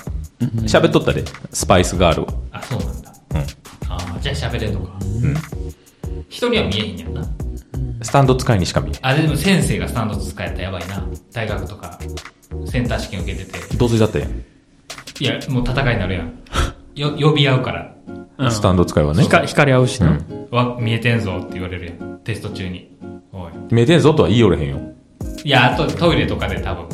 [0.66, 2.34] 喋っとったで、スパイスガールは。
[2.52, 3.12] あ、そうなんだ。
[3.30, 3.38] うん。
[3.38, 3.44] あ
[4.16, 4.92] あ、じゃあ喋れんのか。
[5.00, 5.34] うん。
[6.28, 7.22] 人には見えへんやんな。
[8.02, 11.06] スタンド使いにしか見えあ、でも先生がスタンド使えたらやばいな。
[11.32, 11.98] 大学とか、
[12.66, 13.74] センター試験受けてて。
[13.74, 13.78] ん。
[13.78, 14.30] どうせだったやん。
[14.30, 16.32] いや、もう戦いになるやん。
[16.94, 17.94] よ、呼び合うから。
[18.38, 19.22] うんスタンド使いはね。
[19.22, 20.18] 光光り合うしな。
[20.50, 22.18] わ、見えてんぞって言われるやん。
[22.24, 22.90] テスト中に。
[23.32, 23.52] おい。
[23.70, 24.80] 見えてんぞとは言いよれへんよ。
[25.44, 26.86] いや、あとトイレとかで多分、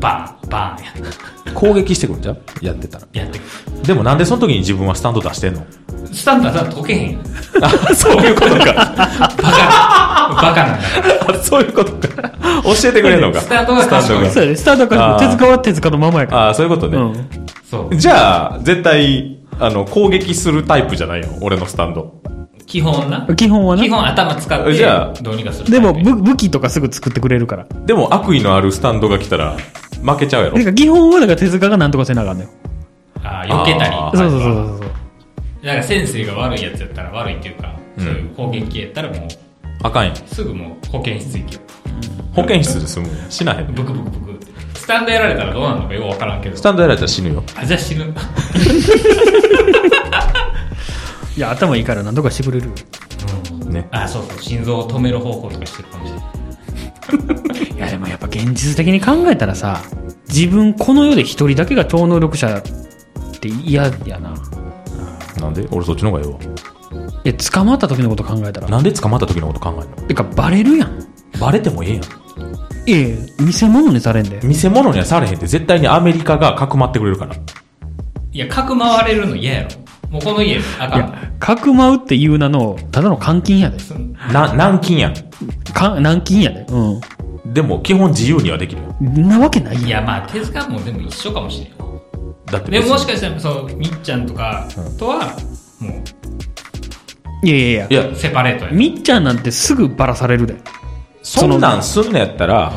[0.00, 1.12] バーン、バーンや。
[1.54, 3.06] 攻撃してくるんじゃんやってたら。
[3.12, 3.42] やってく
[3.86, 5.64] でもなんでその時に自分はスタンド出してんの？
[6.12, 7.22] スタンドは解けへんやん。
[7.62, 8.56] あ、そういうことか。
[8.56, 11.38] バカ、バカなんだから。
[11.42, 12.30] そういうことか。
[12.64, 13.40] 教えてくれんのか。
[13.40, 14.56] スタンドがスタンドがそうやね。
[14.56, 16.42] スタンドからあー手塚は手塚のままやから。
[16.46, 16.96] ああ、そういうことね。
[16.96, 17.28] うん。
[17.70, 17.96] そう。
[17.96, 21.28] じゃあ、絶対、あの、攻撃するタイプじゃないよ。
[21.40, 22.14] 俺のスタンド。
[22.72, 23.26] 基本な？
[23.36, 23.90] 基本はな基。
[23.90, 25.70] 本頭使って、じゃあどうにかする。
[25.70, 27.66] でも、武武器とかすぐ作ってくれるから。
[27.84, 29.58] でも悪意のあるスタンドが来たら、
[30.02, 30.70] 負けちゃうやろだか。
[30.70, 32.48] ら基本はだから手塚がなんとかせなあかんのよ。
[33.22, 33.94] あー避けたり。
[33.94, 34.80] あーそうそうそうそう。
[35.62, 39.20] だから先生が悪いやつやったら悪いっていうか、そういう攻撃やったらもう、
[39.82, 40.16] あかんやん。
[40.16, 41.60] すぐもう保健室行けよ。
[42.32, 43.30] 保健室で済むやん。
[43.30, 43.66] 死なへん。
[43.74, 44.46] ブクブクブクって。
[44.78, 46.62] スタンドやられたらどうなるのかよくわからんけどス。
[46.62, 47.44] タンドやられたら死ぬよ。
[47.54, 48.14] あ、じゃあ死ぬ。
[51.36, 52.72] いや、頭いいから何とかしてくれるよ。
[53.70, 53.88] ね。
[53.90, 54.42] あ、そうそう。
[54.42, 57.72] 心臓を止める方法とかしてるかもしれない。
[57.76, 59.80] いや、でもやっぱ現実的に考えたらさ、
[60.28, 62.62] 自分この世で一人だけが超能力者っ
[63.40, 64.34] て嫌やな。
[65.40, 65.66] なんで？
[65.70, 66.28] 俺そっちの方がえ
[67.24, 68.68] いや、捕まった時のこと考えたえわ。
[68.68, 68.76] ら。
[68.76, 70.98] なんで捕まった時のこと考えるてか、バレるやん。
[70.98, 71.04] の
[71.40, 72.02] バレてもええやん。
[72.86, 74.40] ええ、偽物にされんで。
[74.42, 77.34] 見せ物にはされへんって絶対にアメリカがかくまってくれるから。
[78.32, 79.68] いや、かくまわれるの嫌やろ。
[80.12, 80.98] もうこの家、あかん。
[80.98, 83.78] いや、かくまうっていう名の、ただの監禁やで。
[84.30, 85.14] な、軟禁やん。
[85.72, 86.66] か、軟禁やで。
[86.68, 87.00] う
[87.46, 88.94] でも基本自由にはできるよ。
[89.00, 89.26] ん。
[89.26, 89.84] なわけないやん。
[89.86, 92.02] いや、まあ、手塚もでも一緒かもしれんよ。
[92.44, 95.34] だってでももしかかしたら、そう、みっちゃんとかとは、
[95.80, 96.04] も
[97.42, 97.94] いやいやいやい。
[97.94, 98.70] や、う、セパレートや。
[98.70, 100.56] みっちゃんなんてすぐバラされるで。
[101.22, 102.70] そんなんすんのやったら、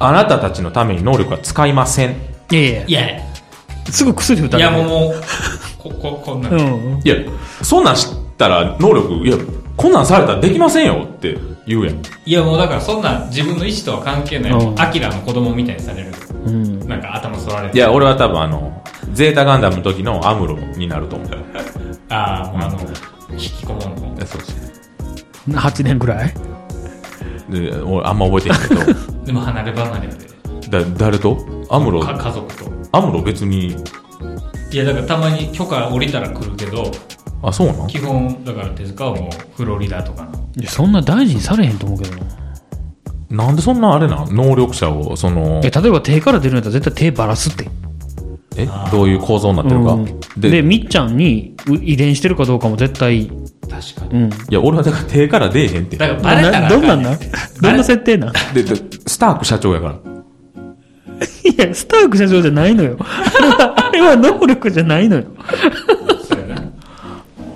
[0.00, 2.16] あなたたちのために能力は使いません。
[2.50, 3.22] いやいやいやいや、
[3.92, 4.82] すぐ薬打たいやれる。
[4.82, 5.22] もうもう、
[5.82, 6.76] こ、こ、こんなうの。
[6.76, 7.00] ん。
[7.04, 7.16] いや、
[7.62, 9.36] そんなん知ったら能力、いや、
[9.76, 11.96] こんなんされたらできませんよって言うやん。
[12.26, 14.52] いやもうだからそんな自分の意思とは関係ない。
[14.52, 16.12] うんアキラの子供みたいにされる。
[16.46, 16.86] うん。
[16.88, 17.76] なんか頭剃られて。
[17.78, 21.28] いや、俺は多分あの、ゼータガンダムの時のアムロになると思う。
[22.10, 22.78] ああ、もうあの、
[23.32, 24.26] 引きこもんの。
[24.26, 24.52] そうそ
[25.48, 25.52] う。
[25.52, 26.34] 8年ぐらい？
[27.48, 30.06] で俺あんま覚えてないけど、 でも離れ離れ
[30.68, 30.84] で。
[30.84, 31.38] だ誰と？
[31.70, 32.70] アムロ、か家族と。
[32.92, 33.76] アムロ別に、
[34.72, 36.90] いや、だからたまに許可降りたら来るけど、
[37.42, 40.30] あ、そうなん基本、だから手塚はもうフロリダとかの。
[40.56, 43.46] いやそんな大事にされへんと思うけどな。
[43.46, 47.68] なんでそんなあれな能力者を、そのえ、、例えば手から出るんやったら絶対手ばらすって。
[48.56, 48.68] え？
[48.90, 49.92] どういう構造になってるか？
[49.92, 53.30] うんでみっちゃんにう遺伝してるかどうかも絶対、
[53.68, 54.24] 確かに。
[54.24, 54.30] うん。
[54.30, 55.96] いや、俺はだから手から出えへんって。
[55.96, 57.12] だからバレたらあかどんなんなん？
[57.12, 57.30] ね
[57.60, 58.32] どんな設定なん？
[58.52, 58.74] で、で、
[59.06, 60.09] スターク社長やから。
[61.44, 62.96] いや、スターク社長じゃないのよ。
[63.00, 65.24] あれは能力じゃないのよ。
[66.28, 66.62] そうやな。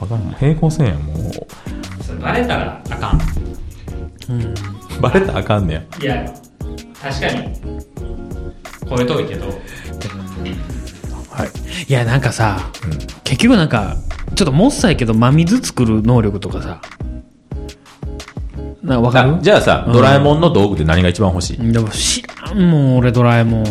[0.01, 0.37] わかんない。
[0.39, 1.15] 平行線やん、も
[2.05, 3.19] それバレたらあかん。
[3.19, 5.01] う。
[5.01, 5.83] バレたらあかんねや。
[6.01, 6.35] いや、
[7.03, 7.61] 確かに。
[8.89, 9.47] 超えといけど、
[11.31, 11.51] はい。
[11.89, 13.97] いや、なんかさ、うん結局なんか、
[14.37, 16.81] ちょっともっさいけど、真水作る能力とかさ。
[18.85, 19.37] な、わかる？
[19.37, 21.73] あじゃあさ、ドラえもんの道具って何が一番欲しい？
[21.73, 23.65] でも知らんもん、俺ドラえもん。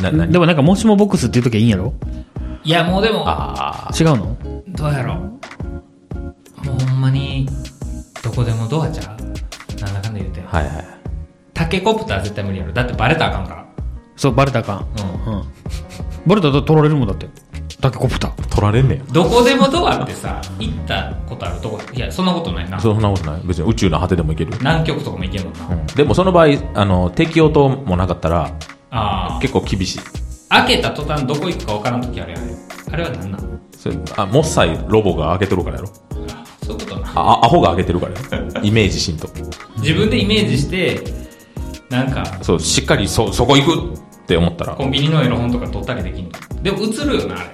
[0.00, 1.94] な、何でもなんか、もしもボックスって言うときはいいんやろ？
[2.62, 4.36] いや、もうでも、あ違うの？
[4.68, 5.16] どうやろう？
[6.66, 7.48] もうほんまに、
[8.22, 9.80] どこでもドアちゃう？
[9.80, 10.42] なんだかんだ言うて。
[10.50, 10.56] あ。
[10.58, 10.84] はいはい。
[11.54, 12.72] タケコプター絶対無理やろ。
[12.72, 13.66] だってバレたらあかんから。
[14.16, 14.86] そう、バレたらあかん。
[15.26, 15.34] うん。
[15.34, 15.44] うん。
[16.26, 17.28] バレたら取られるもんだって。
[17.80, 18.48] タケコプター。
[18.48, 19.04] 取られんねや。
[19.12, 22.78] どこでもドアってさ、行ったことあるとこ、いや、そんなことないな。
[22.80, 23.40] そんなことない。
[23.44, 24.52] 別に宇宙の果てでも行ける。
[24.58, 25.66] 南極とかも行けんもんな。
[25.68, 25.86] うん。
[25.86, 28.52] でもその場合、あの、適応灯もなかったら、
[28.90, 29.38] ああ。
[29.40, 30.00] 結構厳しい。
[30.48, 32.42] 開けた途端どこ行くか分からん時あるやん。
[32.92, 35.88] あれは何なのそれあ、もっさいロボが開けとるからやろ。
[36.32, 37.12] あそういうことな。
[37.14, 38.60] あ、あアホが開けてるからやろ。
[38.62, 39.28] イメージしんと。
[39.78, 41.00] 自分でイメージして、
[41.88, 46.62] なんか、そう、しっかりそ、そこ行くって思ったら、コンビニのエロ本とか撮ったりできんの？
[46.62, 47.46] でも映るよな、あれ。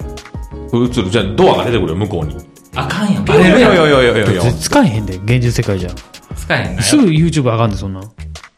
[0.77, 1.09] 映る。
[1.09, 2.37] じゃあドアが出てくるよ、向こうに。
[2.75, 3.23] あかんやん。
[3.23, 3.73] いバレるやん。
[3.73, 4.53] やいやいやいやいやいや。
[4.53, 5.89] 使えへんで、現実世界じゃ。
[6.35, 6.83] 使えへんな。
[6.83, 8.11] すぐ YouTube 上がんで、そんなん。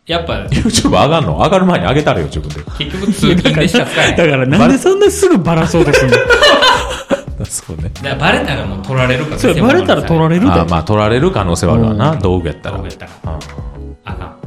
[0.05, 1.37] やっぱ、YouTube 上がんの？
[1.37, 2.55] 上がる前に上げたらよ、自分で。
[2.77, 4.17] 結局通勤でしか使えへん。
[4.17, 7.45] だからなんでそんなすぐバラそうとするの？
[7.45, 7.89] そうね。
[8.03, 10.51] だバレたらもう取られるからそれバレたら取られるで。
[10.51, 12.75] あまあ、取られる可能性はあるわな、道具やったら。
[12.75, 14.39] 道具やったらうんあかん。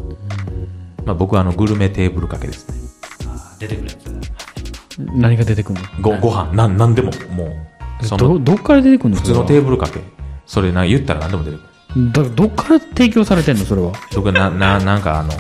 [1.07, 2.92] まあ、僕はあの、グルメテーブル掛けですね。
[3.65, 3.97] あ出てくるやつ。
[5.15, 5.87] 何が出てくるの？
[6.01, 7.45] ご、ご飯、なん、なんでも、も
[8.01, 9.17] う、その、ど、どっから出てくるの？
[9.17, 10.05] 普通のテーブル掛け。
[10.47, 12.13] それな、言ったら何でも出てくる。
[12.13, 13.65] だからどっから提供されてんの？
[13.65, 13.93] それは。
[14.15, 15.31] 僕はな、な、なんかあの、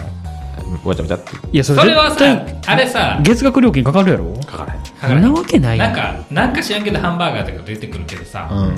[0.84, 4.34] わちゃわちゃっていや、それそれは絶対さ、あれさ、月額料金かかるやろ？
[4.42, 5.20] 書かれへん。
[5.22, 8.76] そんなわけないやんなんか、なんか知らんけどハンバーガーとか出てくるけどさ、うん。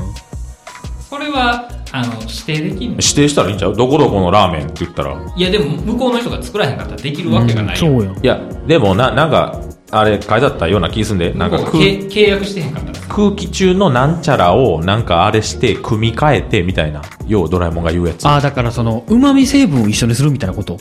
[1.15, 2.95] それは、あの、指定できんの？
[2.95, 3.77] 指定したらいいんちゃう？
[3.77, 5.33] どこどこのラーメンって言ったら。
[5.37, 7.87] いや、でも、向こうの人が作らへんかったらできるわけがないよ。
[7.87, 8.17] そうやん。
[8.17, 9.61] いや、でもな、なんか、
[9.93, 13.15] あれ書いてあったような気すんで、なんか契契約してへんかったらさ。
[13.15, 17.01] 空気中のなんちゃらをなんかあれして組み替えてみたいな。
[17.29, 18.27] ようドラえもんが言うやつ。
[18.27, 20.79] ああ、だからその、旨味成分を一緒にするみたいなこと？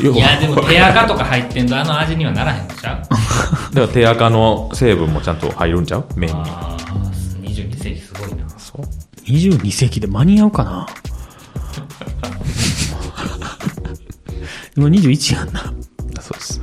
[0.00, 3.74] いや、でも手垢とか入ってんとあの味にはならへんのちゃう？
[3.74, 6.06] だから手垢の成分もちゃんと入るんちゃう？
[6.14, 6.36] 麺に。
[6.36, 6.76] ああ、
[7.40, 8.46] 22世紀すごいな。
[9.40, 9.58] そう。
[9.58, 10.86] 22世紀で間に合うかな？
[14.76, 15.60] 今21やんな。
[16.20, 16.60] そうです。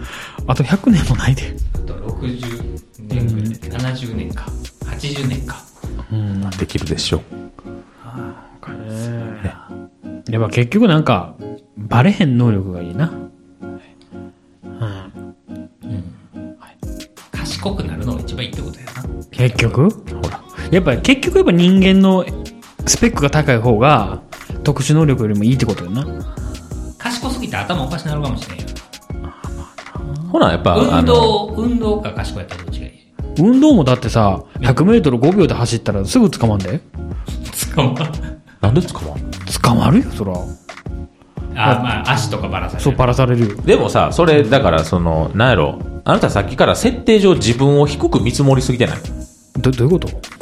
[0.47, 1.55] あと100年もないで。
[1.75, 4.45] あと60年ぐらいで、70年か。
[4.85, 5.63] 80年か。
[6.57, 7.21] できるでしょう。
[10.31, 11.35] やっぱ結局なんか、
[11.77, 13.11] バレへん能力がいいな。
[17.31, 18.91] 賢くなるのが一番いいってことやな。
[19.31, 19.89] 結局？
[19.89, 20.41] ほら。
[20.71, 22.25] やっぱ結局やっぱ人間の
[22.89, 24.23] スペックが高い方が
[24.63, 26.03] 特殊能力よりもいいってことよな。
[26.97, 28.65] 賢すぎて頭おかしなるかもしれんよ。
[30.31, 32.93] ほな、やっぱ、運動、運動か賢いやったらどっちがいい？
[33.37, 36.81] 運動もだってさ、100メートル5秒で走ったらすぐ捕まんで。
[37.75, 38.11] 捕ま
[38.59, 39.31] なんで捕まんの？
[39.61, 40.33] 捕まるよ、そら。
[40.33, 40.35] あ、
[41.55, 42.83] まあ、足とかばらされる。
[42.83, 43.55] そう、バラされるよ。
[43.57, 45.79] でもさ、それ、だから、その、なんやろ。
[46.05, 48.97] あなたさっきから設定上自分を低く見積もりすぎてない？
[49.59, 50.38] ど、どういうこと？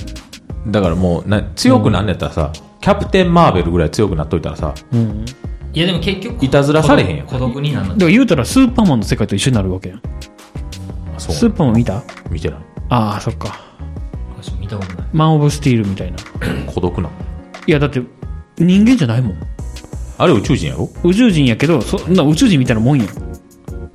[0.68, 2.52] だからもう、な強くなんねやったらさ、
[2.82, 5.26] キャプテンマーベルぐらい強くなっといたらさ、うん。
[5.74, 10.02] いや、でも結局、いたずらされへんやん孤独になるのだから言うたらスーパーマンの世界と一緒になるわけやん。
[11.18, 12.04] そうスーパーマン見た？
[12.30, 12.60] 見てない。
[12.90, 13.60] ああ、そっか。
[14.42, 15.08] 私見たことない。
[15.14, 16.18] マン・オブ・スティールみたいな。
[16.68, 17.10] 孤独な。
[17.66, 18.02] いや、だって、
[18.58, 19.38] 人間じゃないもん。
[20.18, 20.90] あれ宇宙人やろ？
[21.04, 23.08] 宇宙人やけど、そんな宇宙人みたいなもんやん。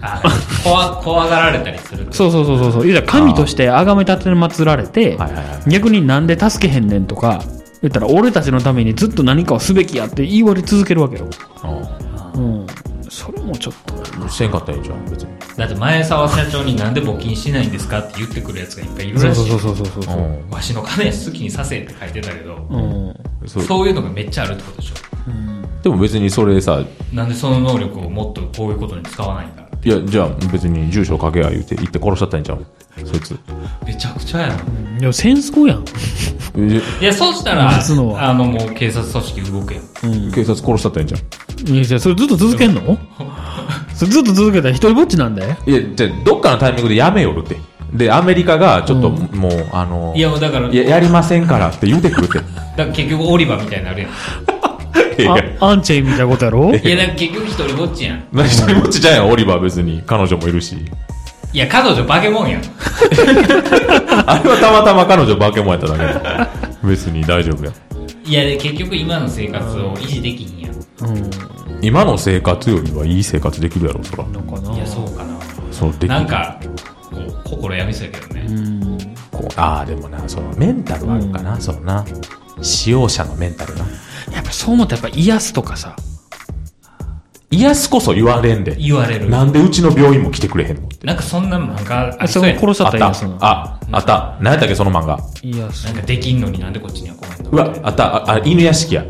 [0.03, 0.21] あ、
[0.65, 2.07] 怖、怖がられたりする。
[2.11, 2.83] そうそうそうそうそう。
[2.85, 5.71] 言うたら神として崇め立て祀られて、はいはいはい。
[5.71, 7.41] 逆になんで助けへんねんとか、
[7.81, 11.29] 言ったら俺たちのためにずっと何かをすべきやって言われ続けるわけよ。
[12.35, 12.67] うん。
[13.09, 13.95] それもちょっと。
[14.21, 14.29] うん。
[14.29, 15.29] せんかったらいいじゃん、別に。
[15.57, 19.49] だって前澤社長になんで募金しないんですかって言ってくるやつがいっぱいいるらしい。
[19.49, 20.17] そうそうそうそうそうそう。
[20.17, 20.51] うん。
[20.51, 23.15] わしの金好きにさせって書いてたけど、うん。
[23.47, 24.95] そうそういうのがめっちゃあるってことでしょ。
[25.83, 26.81] でも別にそれさ、
[27.13, 32.65] なんでその能力をもっとこういうことに使わないんだいや、じゃあ別に住所書けや言うて、行って殺しちゃったんちゃう？
[33.05, 33.37] そいつ。
[33.87, 34.55] めちゃくちゃやな。
[34.55, 35.85] いや、戦争やん。
[36.57, 40.33] えいや、そうしたら、のはあの、もう警察組織動くやん。
[40.33, 41.19] 警察殺しちゃったんちゃ
[41.73, 42.99] いや、じゃあそれずっと続けんの？
[43.95, 47.57] それずっと続けたら一人ぼっちなんでういや、じゃあどっかのタイミングでやめよるって。
[47.93, 52.39] で、アメリカがちょっともう、あの、いや、だから、いや、やりませんからって言うてくるって。
[52.39, 54.11] だから結局オリバーみたいになるやん。
[55.29, 56.71] アンチェインみたいなことやろ？
[56.75, 58.25] いや、だから結局一人ぼっちやん。
[58.33, 60.03] 何一人ぼっちじゃんやん、オリバー別に。
[60.07, 60.77] 彼女もいるし。
[61.53, 62.63] いや、彼女化け物やん。
[62.63, 66.49] あれはたまたま彼女バケモンやっただけだ。
[66.83, 67.73] 別に大丈夫や。
[68.25, 70.75] いや、で結局今の生活を維持できひんやん。
[70.75, 70.79] う
[71.13, 71.31] ん。
[71.83, 74.25] 今の生活よりはいい生活できるやろ、そら。
[74.25, 74.75] のかな？
[74.77, 75.39] いや、そうかな。
[75.71, 76.09] そう、できる。
[76.09, 76.61] なんか、
[77.11, 78.47] こう、心やみそうやけどね。
[78.49, 78.99] うん。
[79.31, 82.05] こうああ、でもな、そのメンタルはあるかな、そうな。
[82.63, 83.85] 使用者のメンタルな。
[84.33, 85.97] やっぱそう思ったらやっぱ癒すとかさ。
[87.51, 88.77] 癒すこそ言われんで。
[88.77, 89.29] 言われる。
[89.29, 91.07] なんでうちの病院も来てくれへんのって。
[91.07, 92.57] なんかそんな漫画ありそそうやん。
[92.57, 93.39] れ殺しちゃあったったら癒すの。
[93.41, 94.39] あ、あった。
[94.41, 95.19] 何やったっけ、その漫画。
[95.43, 95.97] 癒すなん。
[95.97, 97.51] かできんのになんでこっちには来ないの？
[97.51, 98.17] うわ、あった。
[98.17, 99.05] あ、あ犬屋敷や。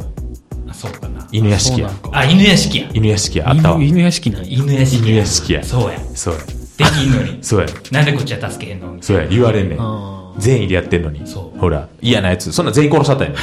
[0.69, 1.29] あ、そうかな。
[1.31, 2.91] 犬屋敷やあ、犬屋敷や。
[2.93, 3.49] 犬屋敷や。
[3.49, 3.87] あったわ犬。
[3.87, 4.49] 犬屋敷なんや。
[4.49, 5.63] 犬屋敷犬屋敷や。
[5.63, 5.99] そうや。
[6.15, 6.41] そうや。
[6.41, 7.39] できんのに。
[7.45, 7.67] そうや。
[7.93, 8.89] なんでこっちは助けへんの？
[8.89, 9.27] みたいそうや。
[9.29, 9.81] 言われんねん。
[9.81, 11.21] あ善意でやってんのに。
[11.59, 12.53] ほら、嫌なやつ。
[12.53, 13.41] そんな全員殺しちゃったんやねん。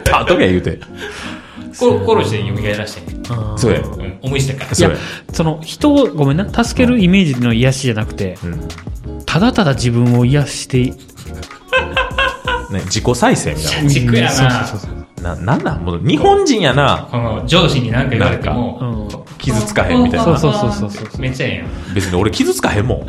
[0.04, 0.78] たとけ言うて。
[1.72, 3.02] 殺して蘇らして。
[3.56, 3.80] そうや。
[3.80, 4.76] うん思いしたから。
[4.76, 4.90] いや
[5.32, 8.68] その人を、ごめんな、助けるイメージの癒しじゃなくて、うん。
[9.24, 10.92] ただただ自分を癒して、
[12.70, 14.30] ね、自己再生みたい社畜 やな。
[14.30, 15.34] そうそうそうな。
[15.36, 15.84] な、なんなん？
[15.84, 17.08] もう日本人やな。
[17.10, 19.08] この上司に何か言われてうも、ん。
[19.38, 20.24] 傷つかへんみたいな。
[20.26, 21.94] そうそうそうそうそうめっちゃええやん。
[21.94, 23.06] 別に俺傷つかへんもん。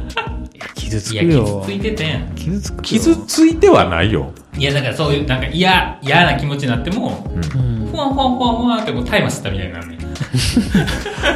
[0.75, 1.71] 傷ついや、傷つ。
[1.71, 2.35] いてたやん。
[2.35, 2.81] 傷つくよ。
[2.83, 4.31] 傷ついてはないよ。
[4.57, 9.99] いや、だからそういう、なんか嫌、嫌な気持ちになっても、うんふわんふわんふわんふわんってもうタイマー吸ったみたいになるねん。
[9.99, 10.01] い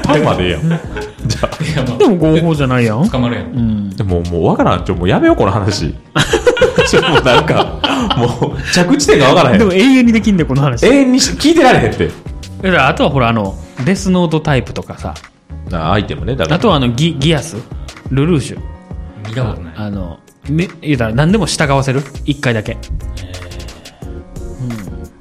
[0.03, 0.61] タイマーでええやん。
[1.27, 1.49] じゃ
[1.81, 1.97] あ。
[1.97, 3.09] でも合法じゃないやん。
[3.09, 3.45] 捕まるやん。
[3.45, 3.89] うん。
[3.89, 4.85] でももうわからん。
[4.85, 5.93] ちょ、もうやめよう、この話。
[6.87, 7.79] ちょ、もうなんか、
[8.17, 9.59] もう、着地点がわからへん。
[9.59, 10.85] でも永遠にできんで、この話。
[10.85, 12.09] 永遠にし聞いてられへんって。
[12.61, 15.13] だからあとはほら、あの、デスノートタイプとかさ、
[15.71, 16.35] あアイテムね。
[16.35, 16.55] だから。
[16.57, 17.57] あとはあの、ギギアス、
[18.11, 18.74] ルルーシュ。
[19.27, 19.73] 見たことない。
[19.75, 22.01] あの、め、言うたら何でも従わせる？
[22.25, 22.77] 一回だけ。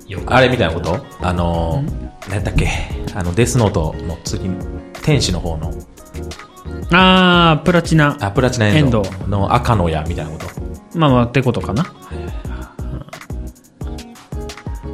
[0.07, 1.05] よくあれみたいなこと？
[1.21, 2.69] あのー、何やったっけ？
[3.15, 4.57] あの、デスノートの次に、
[5.03, 5.73] 天使の方の、
[6.93, 8.17] あー、プラチナ。
[8.21, 10.47] あ、プラチナエンドの赤の矢みたいなこと？
[10.99, 11.85] まあまあ、ってことかな。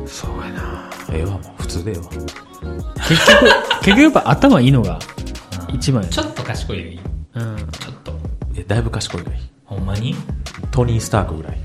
[0.06, 0.90] そうやな。
[1.12, 2.04] ええわ、もう普通でええわ。
[3.08, 3.44] 結局、
[3.80, 4.98] 結局やっぱ頭いいのが
[5.72, 6.08] 一番や。
[6.08, 7.00] ちょっと賢いよいい。
[7.34, 7.56] うん。
[7.56, 8.19] ちょっと。
[8.56, 9.38] え、だいぶ賢いがいい。
[9.64, 10.14] ほんまに？
[10.70, 11.58] トニー・スタークぐらい。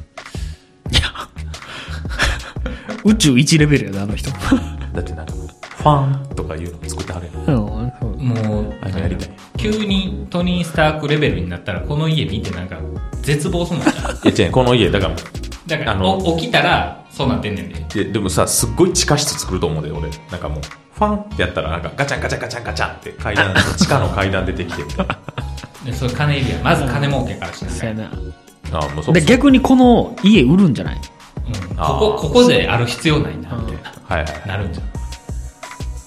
[3.04, 4.30] 宇宙1レベルやで、あの人。
[4.32, 4.38] だ
[5.02, 7.38] ってなんか、ファンとかいうの作ってはるやん。
[7.38, 7.92] うん。
[8.00, 9.30] そうもう、あれやりたい。
[9.58, 12.78] 急にトニー・スタークレベルになったら、この家見てなんか、
[13.22, 13.96] 絶望すんのじゃん。
[13.96, 13.98] い
[14.40, 15.16] や、違う、この家、だから、
[15.68, 17.80] だから、あのお起きたら、そうなってんねんで。
[17.80, 20.10] いやでもさ、すっごい地下室作ると思うで、俺。
[20.32, 20.62] なんかもう、
[20.94, 25.18] ファンってやったら、なんかガチャンガチャンガチャンガチャンって階段、地下の階段出てきてみたいな。
[25.86, 26.64] で、それ金いるやん。
[26.64, 28.06] まず金儲けからしなそうやさい。
[28.72, 28.80] な。
[28.80, 30.96] あもうそうで、逆にこの家売るんじゃない？
[31.72, 31.80] うん。
[31.80, 34.40] あーここ、ここである必要ないな、みたいはいはい。
[34.42, 34.46] な。
[34.48, 34.88] なるんじゃん。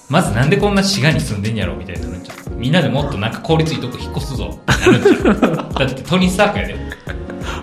[0.09, 2.59] まずなんでこんな滋賀に住んでんやろみたいになるんじゃん。
[2.59, 5.69] みんなでもっとなんか効率いいとこ引っ越すぞってなるんじゃん。
[5.73, 6.75] だってトニー・スタークやで。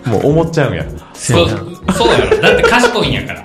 [0.06, 0.84] もう思っちゃうんや。
[1.14, 1.48] そう、
[1.92, 2.40] そうやろ。
[2.40, 3.42] だって賢いんやから。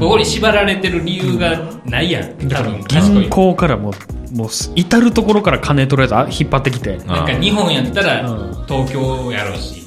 [0.00, 2.48] ここに縛られてる理由がないやん。
[2.48, 3.30] 多分賢い銀。
[3.30, 3.92] 行からもう、
[4.32, 6.96] もう、至るところから金とりあえずあ引っ張ってきて。
[6.98, 9.84] なんか日本やったらうん東京やろうし、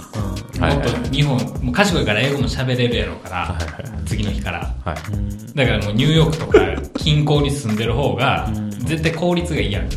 [0.60, 3.58] はいもっと日本、もう賢いから英語も喋れるやろうから、
[4.06, 4.76] 次の日から。
[4.86, 5.56] はい。
[5.56, 6.60] だからもうニューヨークとか
[6.98, 8.48] 近郊に住んでる方が、
[8.80, 9.90] 絶対効率がいいやん。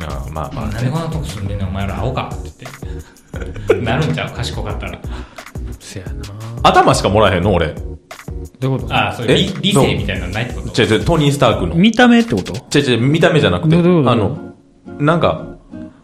[0.00, 3.74] あまあまあなんでこんなとこ住んでんねんお前ら青かって言って。
[3.82, 4.98] なるんちゃう賢かったら。
[5.80, 6.12] せやな。
[6.62, 7.74] 頭しかもらえへんの俺。
[8.62, 8.94] どういうこと？
[8.94, 9.36] ああ、そういうえ？
[9.36, 10.82] 理理性みたいなのないってこと？
[10.82, 11.74] 違う違う、トニー・スタークの。
[11.74, 12.52] 違見た目ってこと？
[12.52, 14.10] う違う、見た目じゃなくて、どういうこと？
[14.12, 14.38] あの、
[14.98, 15.46] なんか、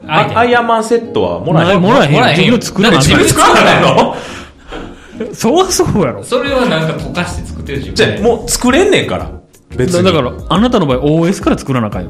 [0.07, 1.83] アイテムあアイアンマンセットはもらえへん。
[1.83, 4.17] ないもらえへんもらえへんよ自分で作らなだって自分で作らないの？
[5.35, 6.23] そりゃそうやろ。
[6.25, 8.21] それはなんか溶かして作ってる自じゃあ。
[8.23, 9.31] もう作れんねんから。
[9.77, 10.05] 別に。
[10.05, 12.09] だだから、あなたの場合 OS から作らなあかんよ。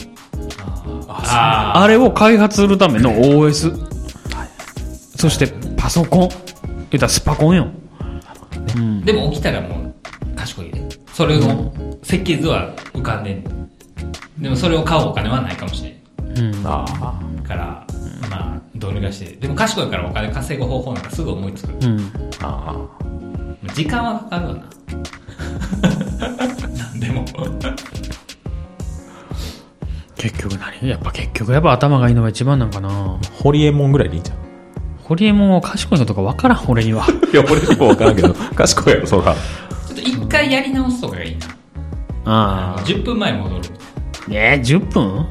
[1.08, 1.82] ああ。
[1.82, 3.74] あれを開発するための OS。
[5.16, 6.28] そして、パソコン。
[6.28, 7.68] 言ったらスパコンよ。
[8.76, 9.04] うん。
[9.04, 9.87] でも起きたらもう
[10.38, 10.80] 賢いで。
[11.12, 11.72] それの
[12.02, 13.42] 設計図は浮かんでん
[14.38, 15.94] でもそれを買うお金はないかもしれん。
[16.38, 16.66] うん。
[16.66, 17.20] ああ。
[17.46, 17.86] から、
[18.30, 19.32] まあ、どうにかして。
[19.36, 21.72] でも賢いからお金稼ぐ方法なんかすぐ思いつく。
[21.72, 22.12] うん。
[22.40, 22.76] あ
[23.74, 24.58] 時間はかかるわな。
[26.78, 27.24] なんでも。
[30.16, 30.88] 結局何？
[30.88, 34.38] やっぱ結局やっぱ頭がいいのが一番なんかなホリエモンぐらいでいいんじゃん。
[35.02, 37.06] ホリエモンは賢いのとかわからん、俺には。
[37.32, 39.34] いや、俺にもわからんけど、賢いやろ、そら。
[40.00, 41.46] ちょっと一回やり直すとかがいいな。
[42.24, 42.82] ああ。
[42.84, 43.62] 10分前に戻る。
[44.30, 45.26] えー、10分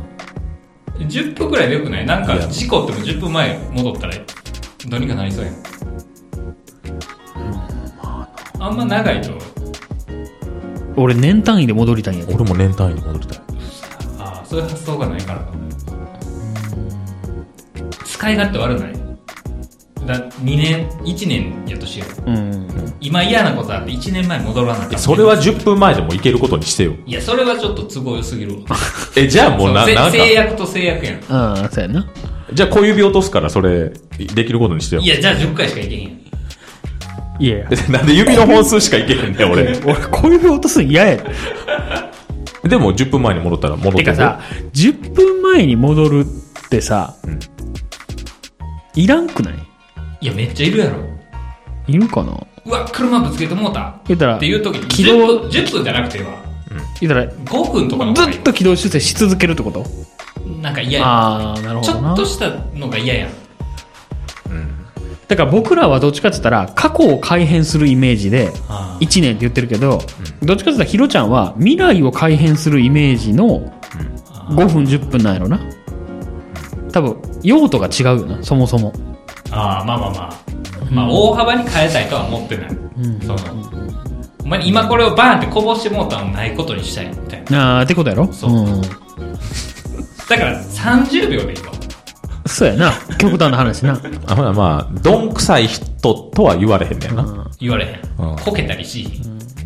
[0.97, 2.05] ？10分くらいでよくない？
[2.05, 4.13] なんか事故っても10分前戻ったら
[4.87, 5.55] どうにかなりそうやん。
[8.59, 9.31] あんま長いと、
[10.95, 12.39] 俺年単位で戻りたいんやけど。
[12.39, 13.37] 俺も年単位に戻りたい。
[14.19, 15.53] ああ、そういう発想がないからか。
[18.03, 19.06] 使い勝手悪ない？
[20.07, 22.31] だ2年、1年やとしよう。
[22.31, 22.67] うん。
[22.99, 24.97] 今嫌なことあって1年前に戻らなかった。
[24.97, 26.95] それは10分前でもいけることにしてよ。
[27.05, 28.59] いや、それはちょっと都合良すぎるわ。
[29.15, 31.15] え、じゃあもうな、なんか、制約と制約やん。
[31.29, 32.07] ああ、そうやな。
[32.53, 35.07] じゃあ小指落とすからそれ、できることにしてよい。
[35.07, 36.11] や、じゃあ10回しかいけへんやん。
[37.39, 37.67] いやいや。
[37.91, 39.77] なんで指の本数しかいけへんねん、俺。
[39.85, 41.23] 俺、こういう落とすの嫌やで。
[42.69, 44.39] でも10分前に戻ったら戻っててかさ、
[44.73, 47.39] 10分前に戻るってさ、うん
[48.95, 49.53] いらんくない？
[50.21, 50.97] いや、めっちゃいるやろ。
[51.87, 52.37] いるかな？
[52.65, 53.99] うわ、車ぶつけてもうた。
[54.07, 56.43] 言ったらっていう時に、起動10分、10分じゃなくては、
[56.99, 59.85] 言ったら、5分とかの方がいいずっと軌道修正し続けるってこと？
[60.61, 61.09] なんか嫌やん。
[61.09, 62.13] ああ、なるほちょ。
[62.13, 63.29] っとしたのが嫌やん。
[65.27, 69.99] だから僕らはどっちかって言ったら、過去を改変するイメージで、あ1年って言ってるけど、
[70.41, 73.73] どっちかって言ったらヒロちゃんは未来を改変するイメージの
[74.51, 75.59] 5分10分なんやろな。
[76.93, 78.93] 多分、用途が違うよな、そもそも。
[79.51, 80.33] あー、まあまあまあ。
[80.89, 82.69] まあ、大幅に変えたいとは思ってない。
[83.25, 83.37] その、
[84.43, 87.75] お前今これをバーンってこぼしてもうたのないことにしたいみたいな。
[87.77, 88.31] ああ、ってことやろ？
[88.31, 88.81] そうん
[90.29, 91.71] だから30秒でいいわ。
[92.45, 92.93] そうやな。
[93.17, 93.99] 極端な話な。
[94.27, 97.49] あほなまあ、どんくさい人とは言われへんねんな。
[97.59, 97.89] 言われへ
[98.23, 98.29] ん。
[98.29, 99.09] うんこけたりし、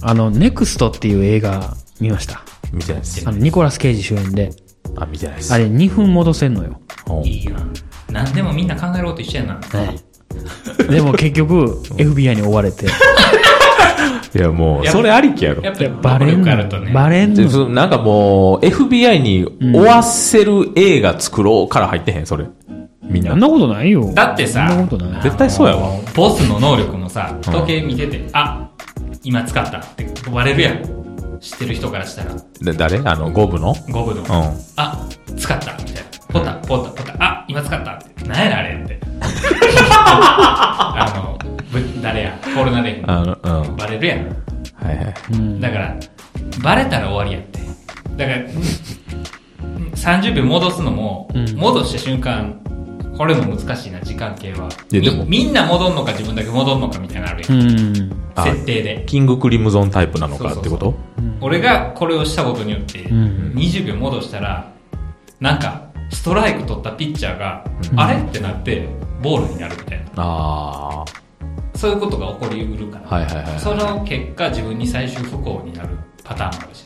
[0.02, 2.42] あの、ネクストっていう映画見ました？
[2.74, 3.24] 見てないです。
[3.28, 4.52] あの、ニコラス・ケイジ主演で。
[4.98, 5.54] あ、見てないです。
[5.54, 6.80] あれ2分戻せんのよ。
[7.08, 7.72] うんいいやん。
[8.10, 9.60] 何でもみんな考えること一緒やな。
[10.90, 12.88] でも結局、 FBI に追われて。
[14.34, 15.62] いやもう、それありきやろ。
[15.62, 16.44] やっぱりバレん。
[16.94, 19.46] バレんなんかもう、FBI に
[19.76, 22.46] 追わせる映画作ろうから入ってへん、それ。
[23.04, 23.40] みんなそん。
[23.42, 24.10] なことないよ。
[24.14, 25.22] だってさ、そんなことない。
[25.22, 28.70] 絶対そうやわボスの能力もさ、時計見てて、あ、
[29.24, 31.02] 今使ったって割れるやん。
[31.42, 33.00] 知ってる人からしたら、で誰？
[33.04, 33.74] あの、五部の？
[33.90, 34.28] ゴブの、うん。
[34.78, 36.01] あ、使ったみたいな。
[36.32, 38.28] ポタ、ポタ、ポタ、あ、今使ったって。
[38.28, 39.00] なんやねんあれって。
[39.92, 41.38] あの、
[41.72, 43.76] ぶ誰や、コロナであの、うん。
[43.76, 44.20] バレるやん。
[44.20, 45.14] はいはい。
[45.34, 45.96] うんだから、
[46.64, 47.60] バレたら終わりやって。
[48.18, 48.46] だから、うん
[49.94, 52.60] 30秒戻すのも、うん戻した瞬間、
[53.18, 54.68] これも難しいな、時間系は。
[54.92, 57.48] みみんな戻んのか自分だけ戻んのかみたいなのあるや。
[57.50, 57.94] うん
[58.44, 59.04] 設定で。
[59.06, 60.96] キングクリムゾンタイプなのかってこと？
[61.42, 64.72] 俺がこれをしたことによって、ん20秒戻したら、
[65.40, 68.88] なんか、ストライク取ったピッチャーが、うんあれってなって、
[69.22, 70.06] ボールになるみたいな。
[70.18, 71.06] あ
[71.76, 73.06] そういうことが起こりうるから。
[73.10, 73.16] あ。
[73.16, 73.60] はいはいはい。
[73.60, 75.90] その結果、自分に最終不幸になる
[76.24, 76.86] パターンもあるし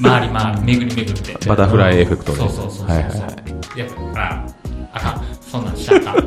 [0.00, 0.10] な。
[0.10, 1.48] 回り回り、巡り巡って。
[1.48, 2.38] バタフライエフェクトで。
[2.38, 2.88] そうそうそうそう。
[2.88, 3.78] はい。
[3.78, 4.46] やっぱ、あ
[4.92, 5.22] あかん。
[5.40, 6.26] そんなんしたらあかん。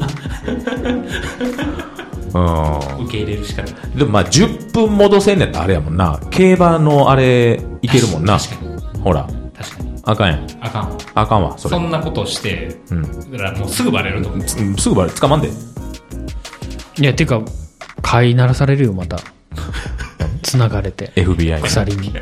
[3.01, 3.71] う受け入れるしかない。
[3.71, 3.75] ん。
[3.97, 6.19] でもまあ、10分戻せんねんってあれやもんな。
[6.29, 8.37] 競馬のあれ、いけるもんな。
[9.03, 9.27] ほら。
[10.03, 10.47] あかんやん。
[10.61, 10.97] あかんわ。
[11.15, 11.75] あかんわ、それ。
[11.75, 13.31] そんなことをして、うん。
[13.31, 14.47] だからもうすぐバレると思う。
[14.47, 15.49] すすぐバレ、捕まんで。
[15.49, 17.41] いや、てか、
[18.01, 19.17] 飼いならされるよ、また。
[20.41, 21.11] 繋がれて。
[21.15, 21.63] FBI に。
[21.63, 22.13] 鎖に。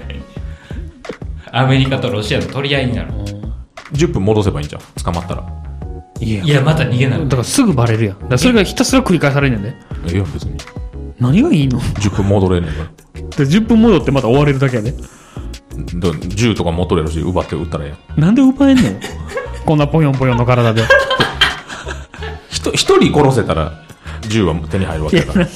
[1.51, 3.11] アメリカとロシアの取り合いになる。
[3.93, 4.81] 10分戻せばいいんじゃん。
[5.03, 5.43] 捕まったら。
[6.19, 7.29] いやいや、また逃げなだる。
[7.29, 8.19] からすぐバレるやん。
[8.19, 9.73] だからそれがひたすら繰り返されんねんで。
[10.09, 10.57] えいや、別に。
[11.19, 12.87] 何がいいの？10分戻れんねんから。
[13.45, 14.93] で ?10 分戻ってまた終われるだけやで。
[15.95, 18.19] だ銃とか持っとれるし、奪って撃ったらええやん。
[18.21, 18.83] なんで奪えんの？
[19.65, 20.83] こんなぽよんぽよんの体で。
[22.73, 23.71] 一人殺せたら、
[24.27, 25.45] 銃は手に入るわけだから。
[25.45, 25.49] い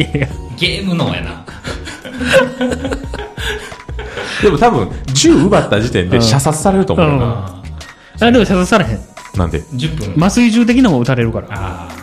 [0.00, 0.28] やいや。
[0.56, 1.44] ゲーム脳やな。
[4.42, 7.62] でも多分、銃奪った時点で射殺されると思うよな。
[8.20, 9.00] ああ、でも射殺されへん。
[9.36, 9.60] なんで？
[9.60, 10.24] ー10分。
[10.24, 11.48] 麻酔銃的なのも撃たれるから。
[11.50, 11.94] ああ。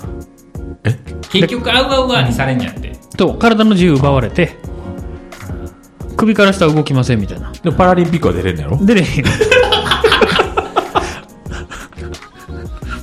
[1.29, 2.91] 結局、アウアウアーにされんやって。
[3.15, 4.57] と、体の自由奪われて、
[6.21, 7.51] 首から下動きませんみたいな。
[7.51, 8.77] でもパラリンピックは出れんのやろ？
[8.85, 9.31] 出れへんよ。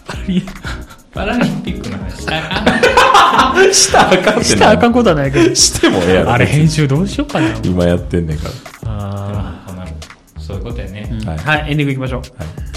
[0.07, 0.43] パリ
[1.13, 5.55] パラリンピックの話したらあかんしたらあかんってしたらあかんことはないけど。
[5.57, 6.33] してもええやろ。
[6.33, 7.49] あれ編集どうしようかな。
[7.65, 8.45] 今やってんねんか
[8.85, 9.91] あこんなの
[10.39, 11.11] そういうことやね。
[11.25, 11.33] ら。
[11.33, 11.39] はい。
[11.39, 12.23] はい、エンディングいきましょ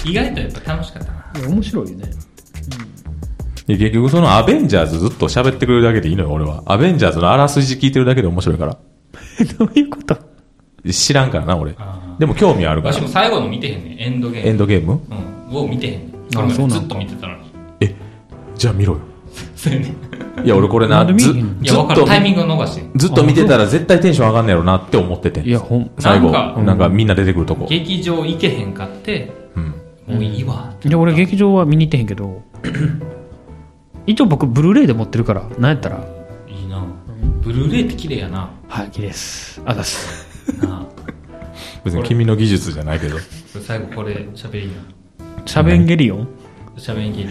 [0.04, 1.32] 意外とやっぱ楽しかったな。
[1.36, 1.38] う。
[1.38, 2.10] いや面白いよね。
[3.68, 6.64] で結局そのアベンジャーズずっと喋ってくれるだけでいいのよ、俺は。
[6.66, 8.72] アベンジャーズのあらすじ聞いてるだけで面白いから。
[9.58, 10.16] どういうこと？
[10.90, 11.74] 知らんからな、俺。
[11.78, 13.98] あでも興味あるかわしらも最後の見てへんねん。
[13.98, 14.48] エンドゲーム。
[14.48, 15.00] エンドゲーム？
[15.50, 15.56] うん。
[15.56, 16.38] を見てへんねん。
[16.38, 17.42] あそうなんだずっと見てたのに。
[17.80, 17.94] え
[18.56, 19.00] じゃあ見ろよ
[19.56, 19.94] そうやね
[20.42, 20.46] ん。
[20.46, 22.04] いや俺これなずえへんのいや、わかる。
[22.04, 22.90] タイミングを逃してん。
[22.96, 29.74] ずっと見てたら絶対テンション上がんねやろなって思ってていや、ほん、最後なんかなんかみんな出てくるとこ劇場行けへんかって、うん
[30.06, 30.74] もういいわ。
[30.84, 32.42] いや、俺劇場は見に行ってへんけど、
[34.04, 36.04] 一応僕、ブルーレイで持ってるから、なんやったら、
[36.48, 36.84] いいな
[37.40, 38.50] ブルーレイって綺麗やな。
[38.68, 39.62] はい、綺麗です。
[39.64, 40.31] あざっす。
[40.62, 40.86] なあ
[41.84, 43.18] 別に君の技術じゃないけど
[43.60, 44.74] 最後これ喋りな。
[45.44, 46.28] シャベンゲリオン
[46.76, 47.30] 喋りきる。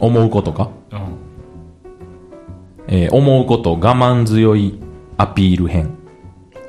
[0.00, 0.70] 思うことか？
[0.90, 0.98] うん。
[2.88, 4.80] えー思うこと我慢強い
[5.16, 5.96] アピール編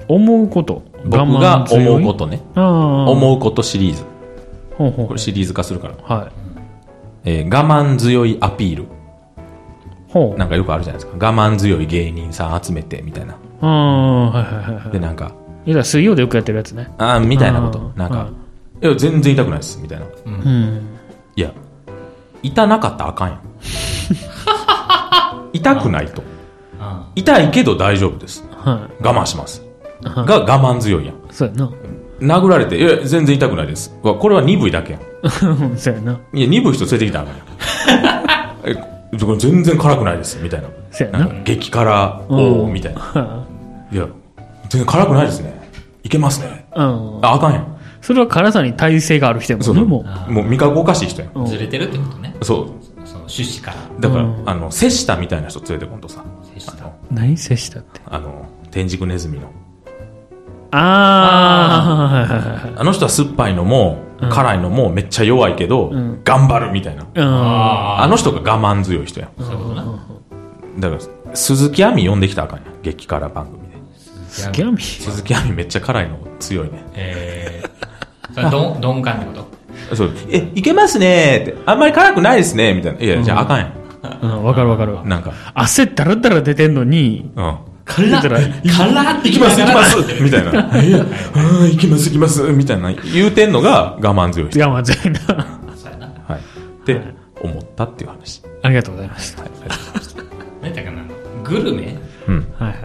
[0.07, 0.83] 思うこと。
[1.03, 3.09] 僕が思うことねああ。
[3.09, 4.03] 思うことシリーズ
[4.77, 6.31] ほうほうこれシリーズ化するから、はい。
[7.25, 8.85] えー我慢強いアピール
[10.07, 10.39] ほう。
[10.39, 14.91] なんかよくあるじゃないですか我慢強い芸人さん集めてみたいなああ、はいはいはいはい。
[14.91, 15.31] でなんか
[15.65, 16.91] いや、水曜でよくやってるやつね。
[16.97, 18.27] あーみたいなことうんなんか、
[18.81, 20.81] いや全然痛くないですみたいなうん。
[21.35, 21.51] いや
[22.43, 23.39] 痛なかったらあかんやん
[25.53, 26.21] 痛くないと
[26.79, 29.63] あ痛いけど大丈夫ですは我慢します
[30.03, 31.17] が我慢強いやんい。
[31.31, 31.71] そうやな。
[32.21, 33.93] 殴られて、いや、全然痛くないです。
[34.01, 35.01] これは鈍いだけやん。
[35.77, 36.19] そうやな。
[36.33, 37.33] いや、鈍い人連れてきたらあか
[38.69, 38.79] んや
[39.35, 39.37] ん。
[39.39, 40.67] 全然辛くないです、みたいな。
[40.91, 41.29] そうやな。
[41.43, 43.01] 激辛王みたいな。
[43.91, 44.05] いや、
[44.69, 45.54] 全然辛くないですね。
[46.05, 46.67] いけますね。
[46.75, 47.19] うん。
[47.25, 47.77] あ、あかんやん。
[47.99, 50.31] それは辛さに耐性がある人やもんね、そうもう。
[50.31, 51.43] もう味覚おかしい人やん。
[51.43, 52.35] あずれてるってことね。
[52.43, 52.67] そう。
[53.05, 53.77] その趣旨から。
[53.99, 56.23] だから、うんあの、瀬下みたいな人連れてこんとさ。
[56.53, 58.01] 接したあの、何接したって？
[58.05, 59.49] あの天竺ネズミの。
[60.69, 60.77] あ
[61.87, 62.73] あ、はいはいはいはい。
[62.75, 63.97] あの人は酸っぱいのも、
[64.29, 67.07] 辛いのもめっちゃ弱いけど、ん頑張るみたいな。
[67.15, 67.23] うん。
[67.23, 70.79] ああの人が我慢強い人やん。
[70.79, 72.81] だから、鈴木亜美呼んできたらあかんやん。
[72.83, 73.64] 激辛番組
[74.37, 74.43] で。
[74.43, 76.83] スキャミ鈴木亜美めっちゃ辛いの強いね。
[76.93, 79.31] えー、それどん、 鈍感ってこ
[79.89, 79.95] と？
[79.95, 81.61] そう、え、いけますねーって。
[81.65, 82.99] あんまり辛くないですねみたいな。
[83.01, 83.71] いや、じゃああかんや
[84.21, 85.03] うん、わかるわかる。
[85.03, 85.09] ん。
[85.09, 87.55] なんか、汗だらだら出てんのに、うん。
[87.85, 88.41] 辛ら辛っ
[89.21, 90.81] て行きます行きますみたいな。
[90.81, 94.59] い や、あー行きます行きますみたいな言うてんのが我慢強い人。
[94.67, 95.19] 我慢強いな。
[96.27, 96.39] はい。
[96.39, 96.99] って
[97.41, 98.41] 思ったっていう話。
[98.63, 99.37] ありがとうございます。
[99.37, 99.49] はい。
[99.49, 100.15] ありがとうございます
[100.63, 101.03] 何だかな？
[101.43, 101.95] グルメ？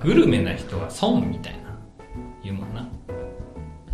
[0.02, 1.58] グルメな人は損みたいな。
[2.42, 2.88] 言うもんな。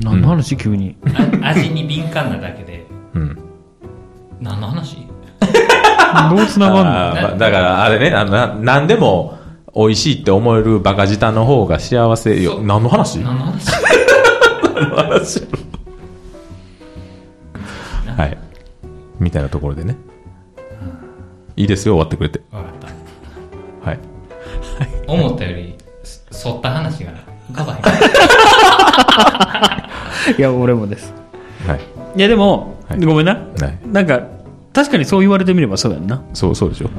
[0.01, 0.97] 何の話急に？
[1.42, 2.86] あ味に敏感なだけで。
[3.14, 3.38] うん。
[4.40, 5.07] 何の話？
[6.30, 7.38] どう繋がんの？
[7.38, 9.38] だから、あれね、な、なんでも
[9.74, 12.61] 美味しいって思えるバカ舌の方が幸せよ。
[12.61, 13.18] 何の話？
[13.20, 13.70] 何の話？
[14.74, 15.47] 何の話？
[18.16, 18.38] はい。
[19.18, 19.97] みたいなところでね。
[21.57, 22.42] いいですよ、終わってくれて。
[22.53, 22.88] わかった。
[24.79, 24.89] はい。
[25.07, 25.74] 思ったより、
[26.31, 27.12] そ反った話が
[27.53, 27.77] 浮かばへ
[30.35, 30.37] ん。
[30.39, 31.12] いや、俺もです。
[31.66, 31.81] はい。
[32.16, 33.33] いや、でも、はいごめんな。
[33.35, 33.43] はい。
[33.91, 34.20] なんか、
[34.72, 36.22] 確かにそう言われてみればそうやんな。
[36.35, 36.91] そう、そうでしょ。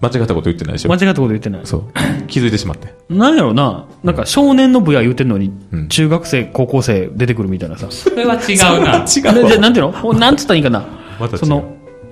[0.00, 0.98] 間違ったこと言ってないでしょ間違。
[0.98, 1.60] ったこと言ってない。
[1.64, 1.82] そう。
[2.26, 2.94] 気づいてしまって。
[3.08, 3.84] なんやろな。
[4.02, 7.86] なんか少年の部屋言うてんのに、うん中学生、高校生出てくるみたいなさ。
[7.90, 9.04] それは違うな。
[9.06, 10.12] 違ででなんていうの？
[10.12, 10.84] なんつったらいいかな。
[11.18, 11.64] また違うその、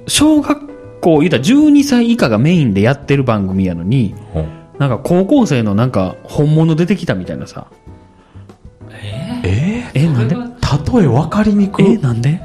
[0.06, 0.71] 小学
[1.02, 4.48] 校、言うたら12歳以下がメインでやってる番組やのに、うん。
[4.78, 7.66] なんか高校生のなんか本物出てきたみたいなさ。
[9.44, 10.34] えええ、なんで？
[10.34, 11.98] 例え分かりにくえ、い。
[11.98, 12.40] なんで？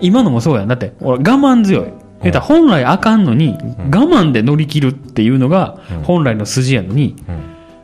[0.00, 0.68] 今のもそうやん。
[0.68, 1.84] だって、俺我慢強い。
[2.22, 6.02] 言うたら本来あかんのに、我慢で乗り切るっていうのがうん。
[6.02, 7.36] 本来の筋やのに、うん。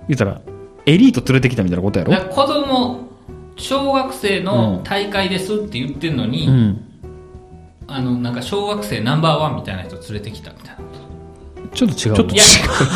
[0.08, 0.40] 言うたら、
[0.86, 2.12] エリート連れてきたみたいなことやろ。
[2.30, 3.08] 子供、
[3.56, 6.85] 小学生の大会ですって言ってんのに、うん。
[7.88, 10.82] あの、なんか小学生ナンバーワンみたいな人連れてきたみたいな。
[11.72, 11.96] ちょっと違う。
[11.96, 12.44] ちょっといや、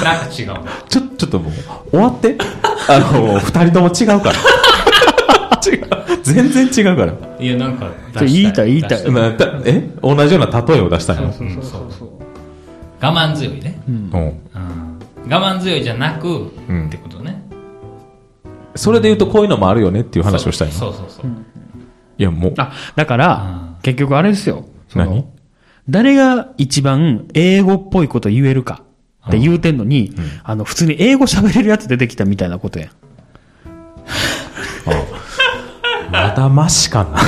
[0.03, 0.89] なんか違う。
[0.89, 1.53] ちょ、ちょっともう、
[1.91, 2.39] 終わって？
[2.89, 4.39] あの、二人とも違うから。
[5.67, 6.23] 違う。
[6.23, 7.15] 全然違うから。
[7.39, 9.03] いや、なんか言いたい言いたい
[9.65, 9.91] え？
[10.03, 11.33] 同じような例えを出したいの？
[11.33, 12.11] そうそうそう。
[13.01, 13.83] 我慢強いね。
[13.89, 13.95] うん。
[13.95, 14.99] うん。
[15.29, 16.29] 我慢強いじゃなく、
[16.69, 17.43] うんってことね。
[18.75, 20.75] それで言うとこういうのもあるよねっていう話をしたいの？
[20.75, 21.27] そうそうそう。
[22.19, 24.65] いや、もう、あ、だから、結局あれですよ。
[24.91, 25.25] その何？
[25.89, 28.83] 誰が一番英語っぽいこと言えるか
[29.27, 30.15] って言うてんのに、
[30.45, 32.91] あの、普通に英語喋れるやつ出てきたみたいなことやん。
[36.11, 37.21] まだましかな。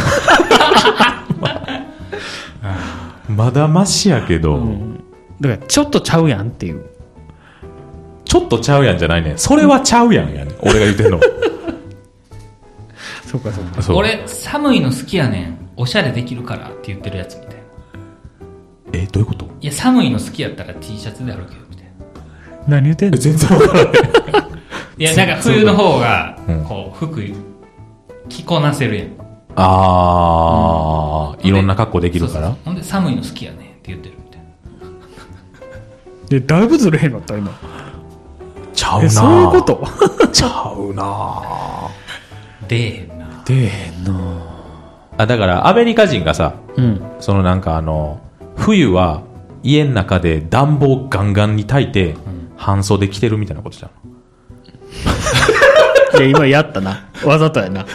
[3.35, 4.61] まだましやけど、
[5.41, 6.85] だから、ちょっとちゃうやんっていう。
[8.25, 11.21] ちょっとちゃうやんじゃないねんそれはちゃうやんやねん俺が言ってんの。
[13.27, 13.83] そうか、そうか。
[13.83, 15.59] そう俺、寒いの好きやねん。
[15.83, 17.61] おしゃれできるからって言ってるやつみたいな。
[18.93, 19.47] え、どういうこと？
[19.61, 21.93] いや、寒いの好きやったら T シャツで歩けよ、みたいな。
[22.69, 23.19] 何言ってんの？
[23.19, 23.93] 全然わからない。
[24.99, 27.21] いや、なんか冬の方がうん、こう、服
[28.29, 29.09] 着こなせるやん。
[29.57, 34.49] あー、いろんな格好できるからほんで、寒いの好きやねんって言ってるみたいな。
[36.29, 37.51] で、だいぶずれへんかった、今。
[38.73, 39.85] ちゃうなえ、そういうこと？
[40.33, 41.43] ちゃうな
[42.69, 43.43] 出えへんな。
[43.45, 44.52] 出えへんな
[45.23, 47.01] あ、だからアメリカ人がさ、うん。
[47.21, 48.21] そのなんかあの、
[48.57, 49.23] 冬は
[49.63, 52.17] 家の中で暖房ガンガンに炊いて、
[52.57, 53.91] 半袖着てるみたいなことじゃん。
[56.19, 57.07] いや、今やったな。
[57.25, 57.81] わざとやな。
[57.81, 57.87] 違う。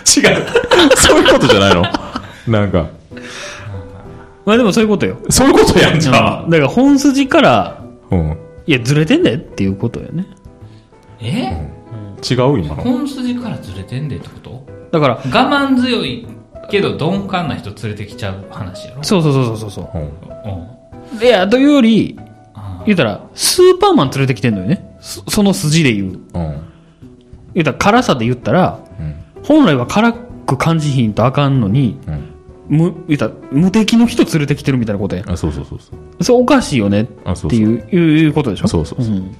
[0.97, 1.83] そういうことじゃないの？
[2.47, 2.87] なんか、
[4.45, 5.17] まあでもそういうことよ。
[5.29, 8.37] そういうことやんじゃうんだから本筋から、うん。
[8.65, 10.25] いや、ずれてんでっていうことよね。
[11.21, 11.67] え？
[12.29, 12.75] 違う今の。
[12.75, 14.63] 本筋からずれてんでってこと？
[14.91, 16.27] だから、我慢強い
[16.69, 19.03] けど鈍感な人連れてきちゃう話やろ？
[19.03, 19.89] そうそうそうそうそう。
[19.93, 20.01] うん。
[20.03, 21.23] うん。
[21.23, 22.19] いや、というより、
[22.53, 24.97] あ言うたら、スーパーマン連れてきてんのよね。
[24.99, 26.07] そその筋で言う。
[26.07, 26.19] うん。
[27.53, 29.15] 言うたら、辛さで言ったら、うん。
[29.43, 32.77] 本来は辛く感じひんとあかんのに、うん。
[32.77, 35.31] む、言うたら、無敵の人連れてきてるみたいなことやん。
[35.31, 36.23] あ、そうそうそうそう。
[36.23, 37.49] それおかしいよねっあ、そうそう。
[37.51, 38.67] ていう、いういうことでしょ？
[38.67, 39.35] そうそうそううん。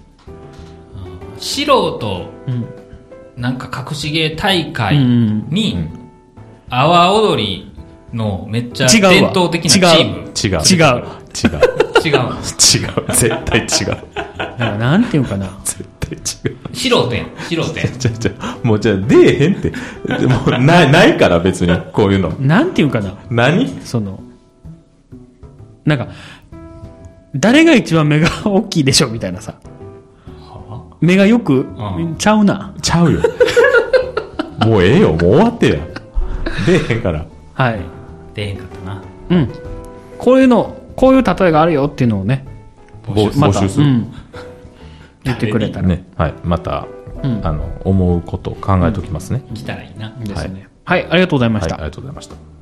[1.38, 2.66] 素人、うん
[3.36, 5.46] なんか隠し芸大う会ん。
[6.68, 7.72] に、阿波踊り
[8.14, 10.18] のめっちゃ違うわ伝統的なチーム。
[10.36, 10.62] 違う。
[10.62, 11.04] 違う。
[11.34, 11.60] 違う。
[12.06, 12.14] 違う。
[12.14, 13.12] 違う。
[13.14, 13.98] 絶対違う。
[14.18, 15.48] だからなんていうかな。
[15.64, 16.58] 絶対違う。
[16.74, 17.28] 素人やん。
[17.38, 18.00] 素人やん。
[18.00, 18.32] じゃじゃ
[18.64, 19.72] もうじゃあ出えへんって。
[20.28, 22.30] もうな、ないから別に、こういうの。
[22.40, 23.16] なんていうかな。
[23.30, 23.68] 何？
[23.82, 24.20] その、
[25.86, 26.08] なんか、
[27.36, 29.56] 誰が一番目が大きいでしょみたいなさ。
[31.02, 31.60] 目がよく？
[31.60, 31.66] う、
[32.18, 32.74] ちゃうな。
[32.82, 33.22] ちゃうよ。
[34.66, 35.10] もうええよ。
[35.10, 35.80] もう終わってや。
[36.66, 37.26] 出えへんから。
[37.54, 37.80] はい。
[38.34, 39.02] 出へんかったな。
[39.30, 39.50] うん。
[40.18, 42.46] こういうの、こういう例えがあるよっていうのをね、
[43.06, 43.86] 募また、募集する。
[43.86, 44.14] うん。
[45.24, 45.88] 言ってくれたら。
[45.88, 46.06] ね。
[46.16, 46.34] はい。
[46.44, 46.88] また、
[47.24, 49.44] うんあの、思うことを考えておきますね。
[49.54, 50.16] 来たらいいな。
[50.20, 50.68] ですね。
[50.86, 51.70] はい、ありがとうございまはい。
[51.70, 51.84] したあり。
[51.86, 52.57] がとうございました。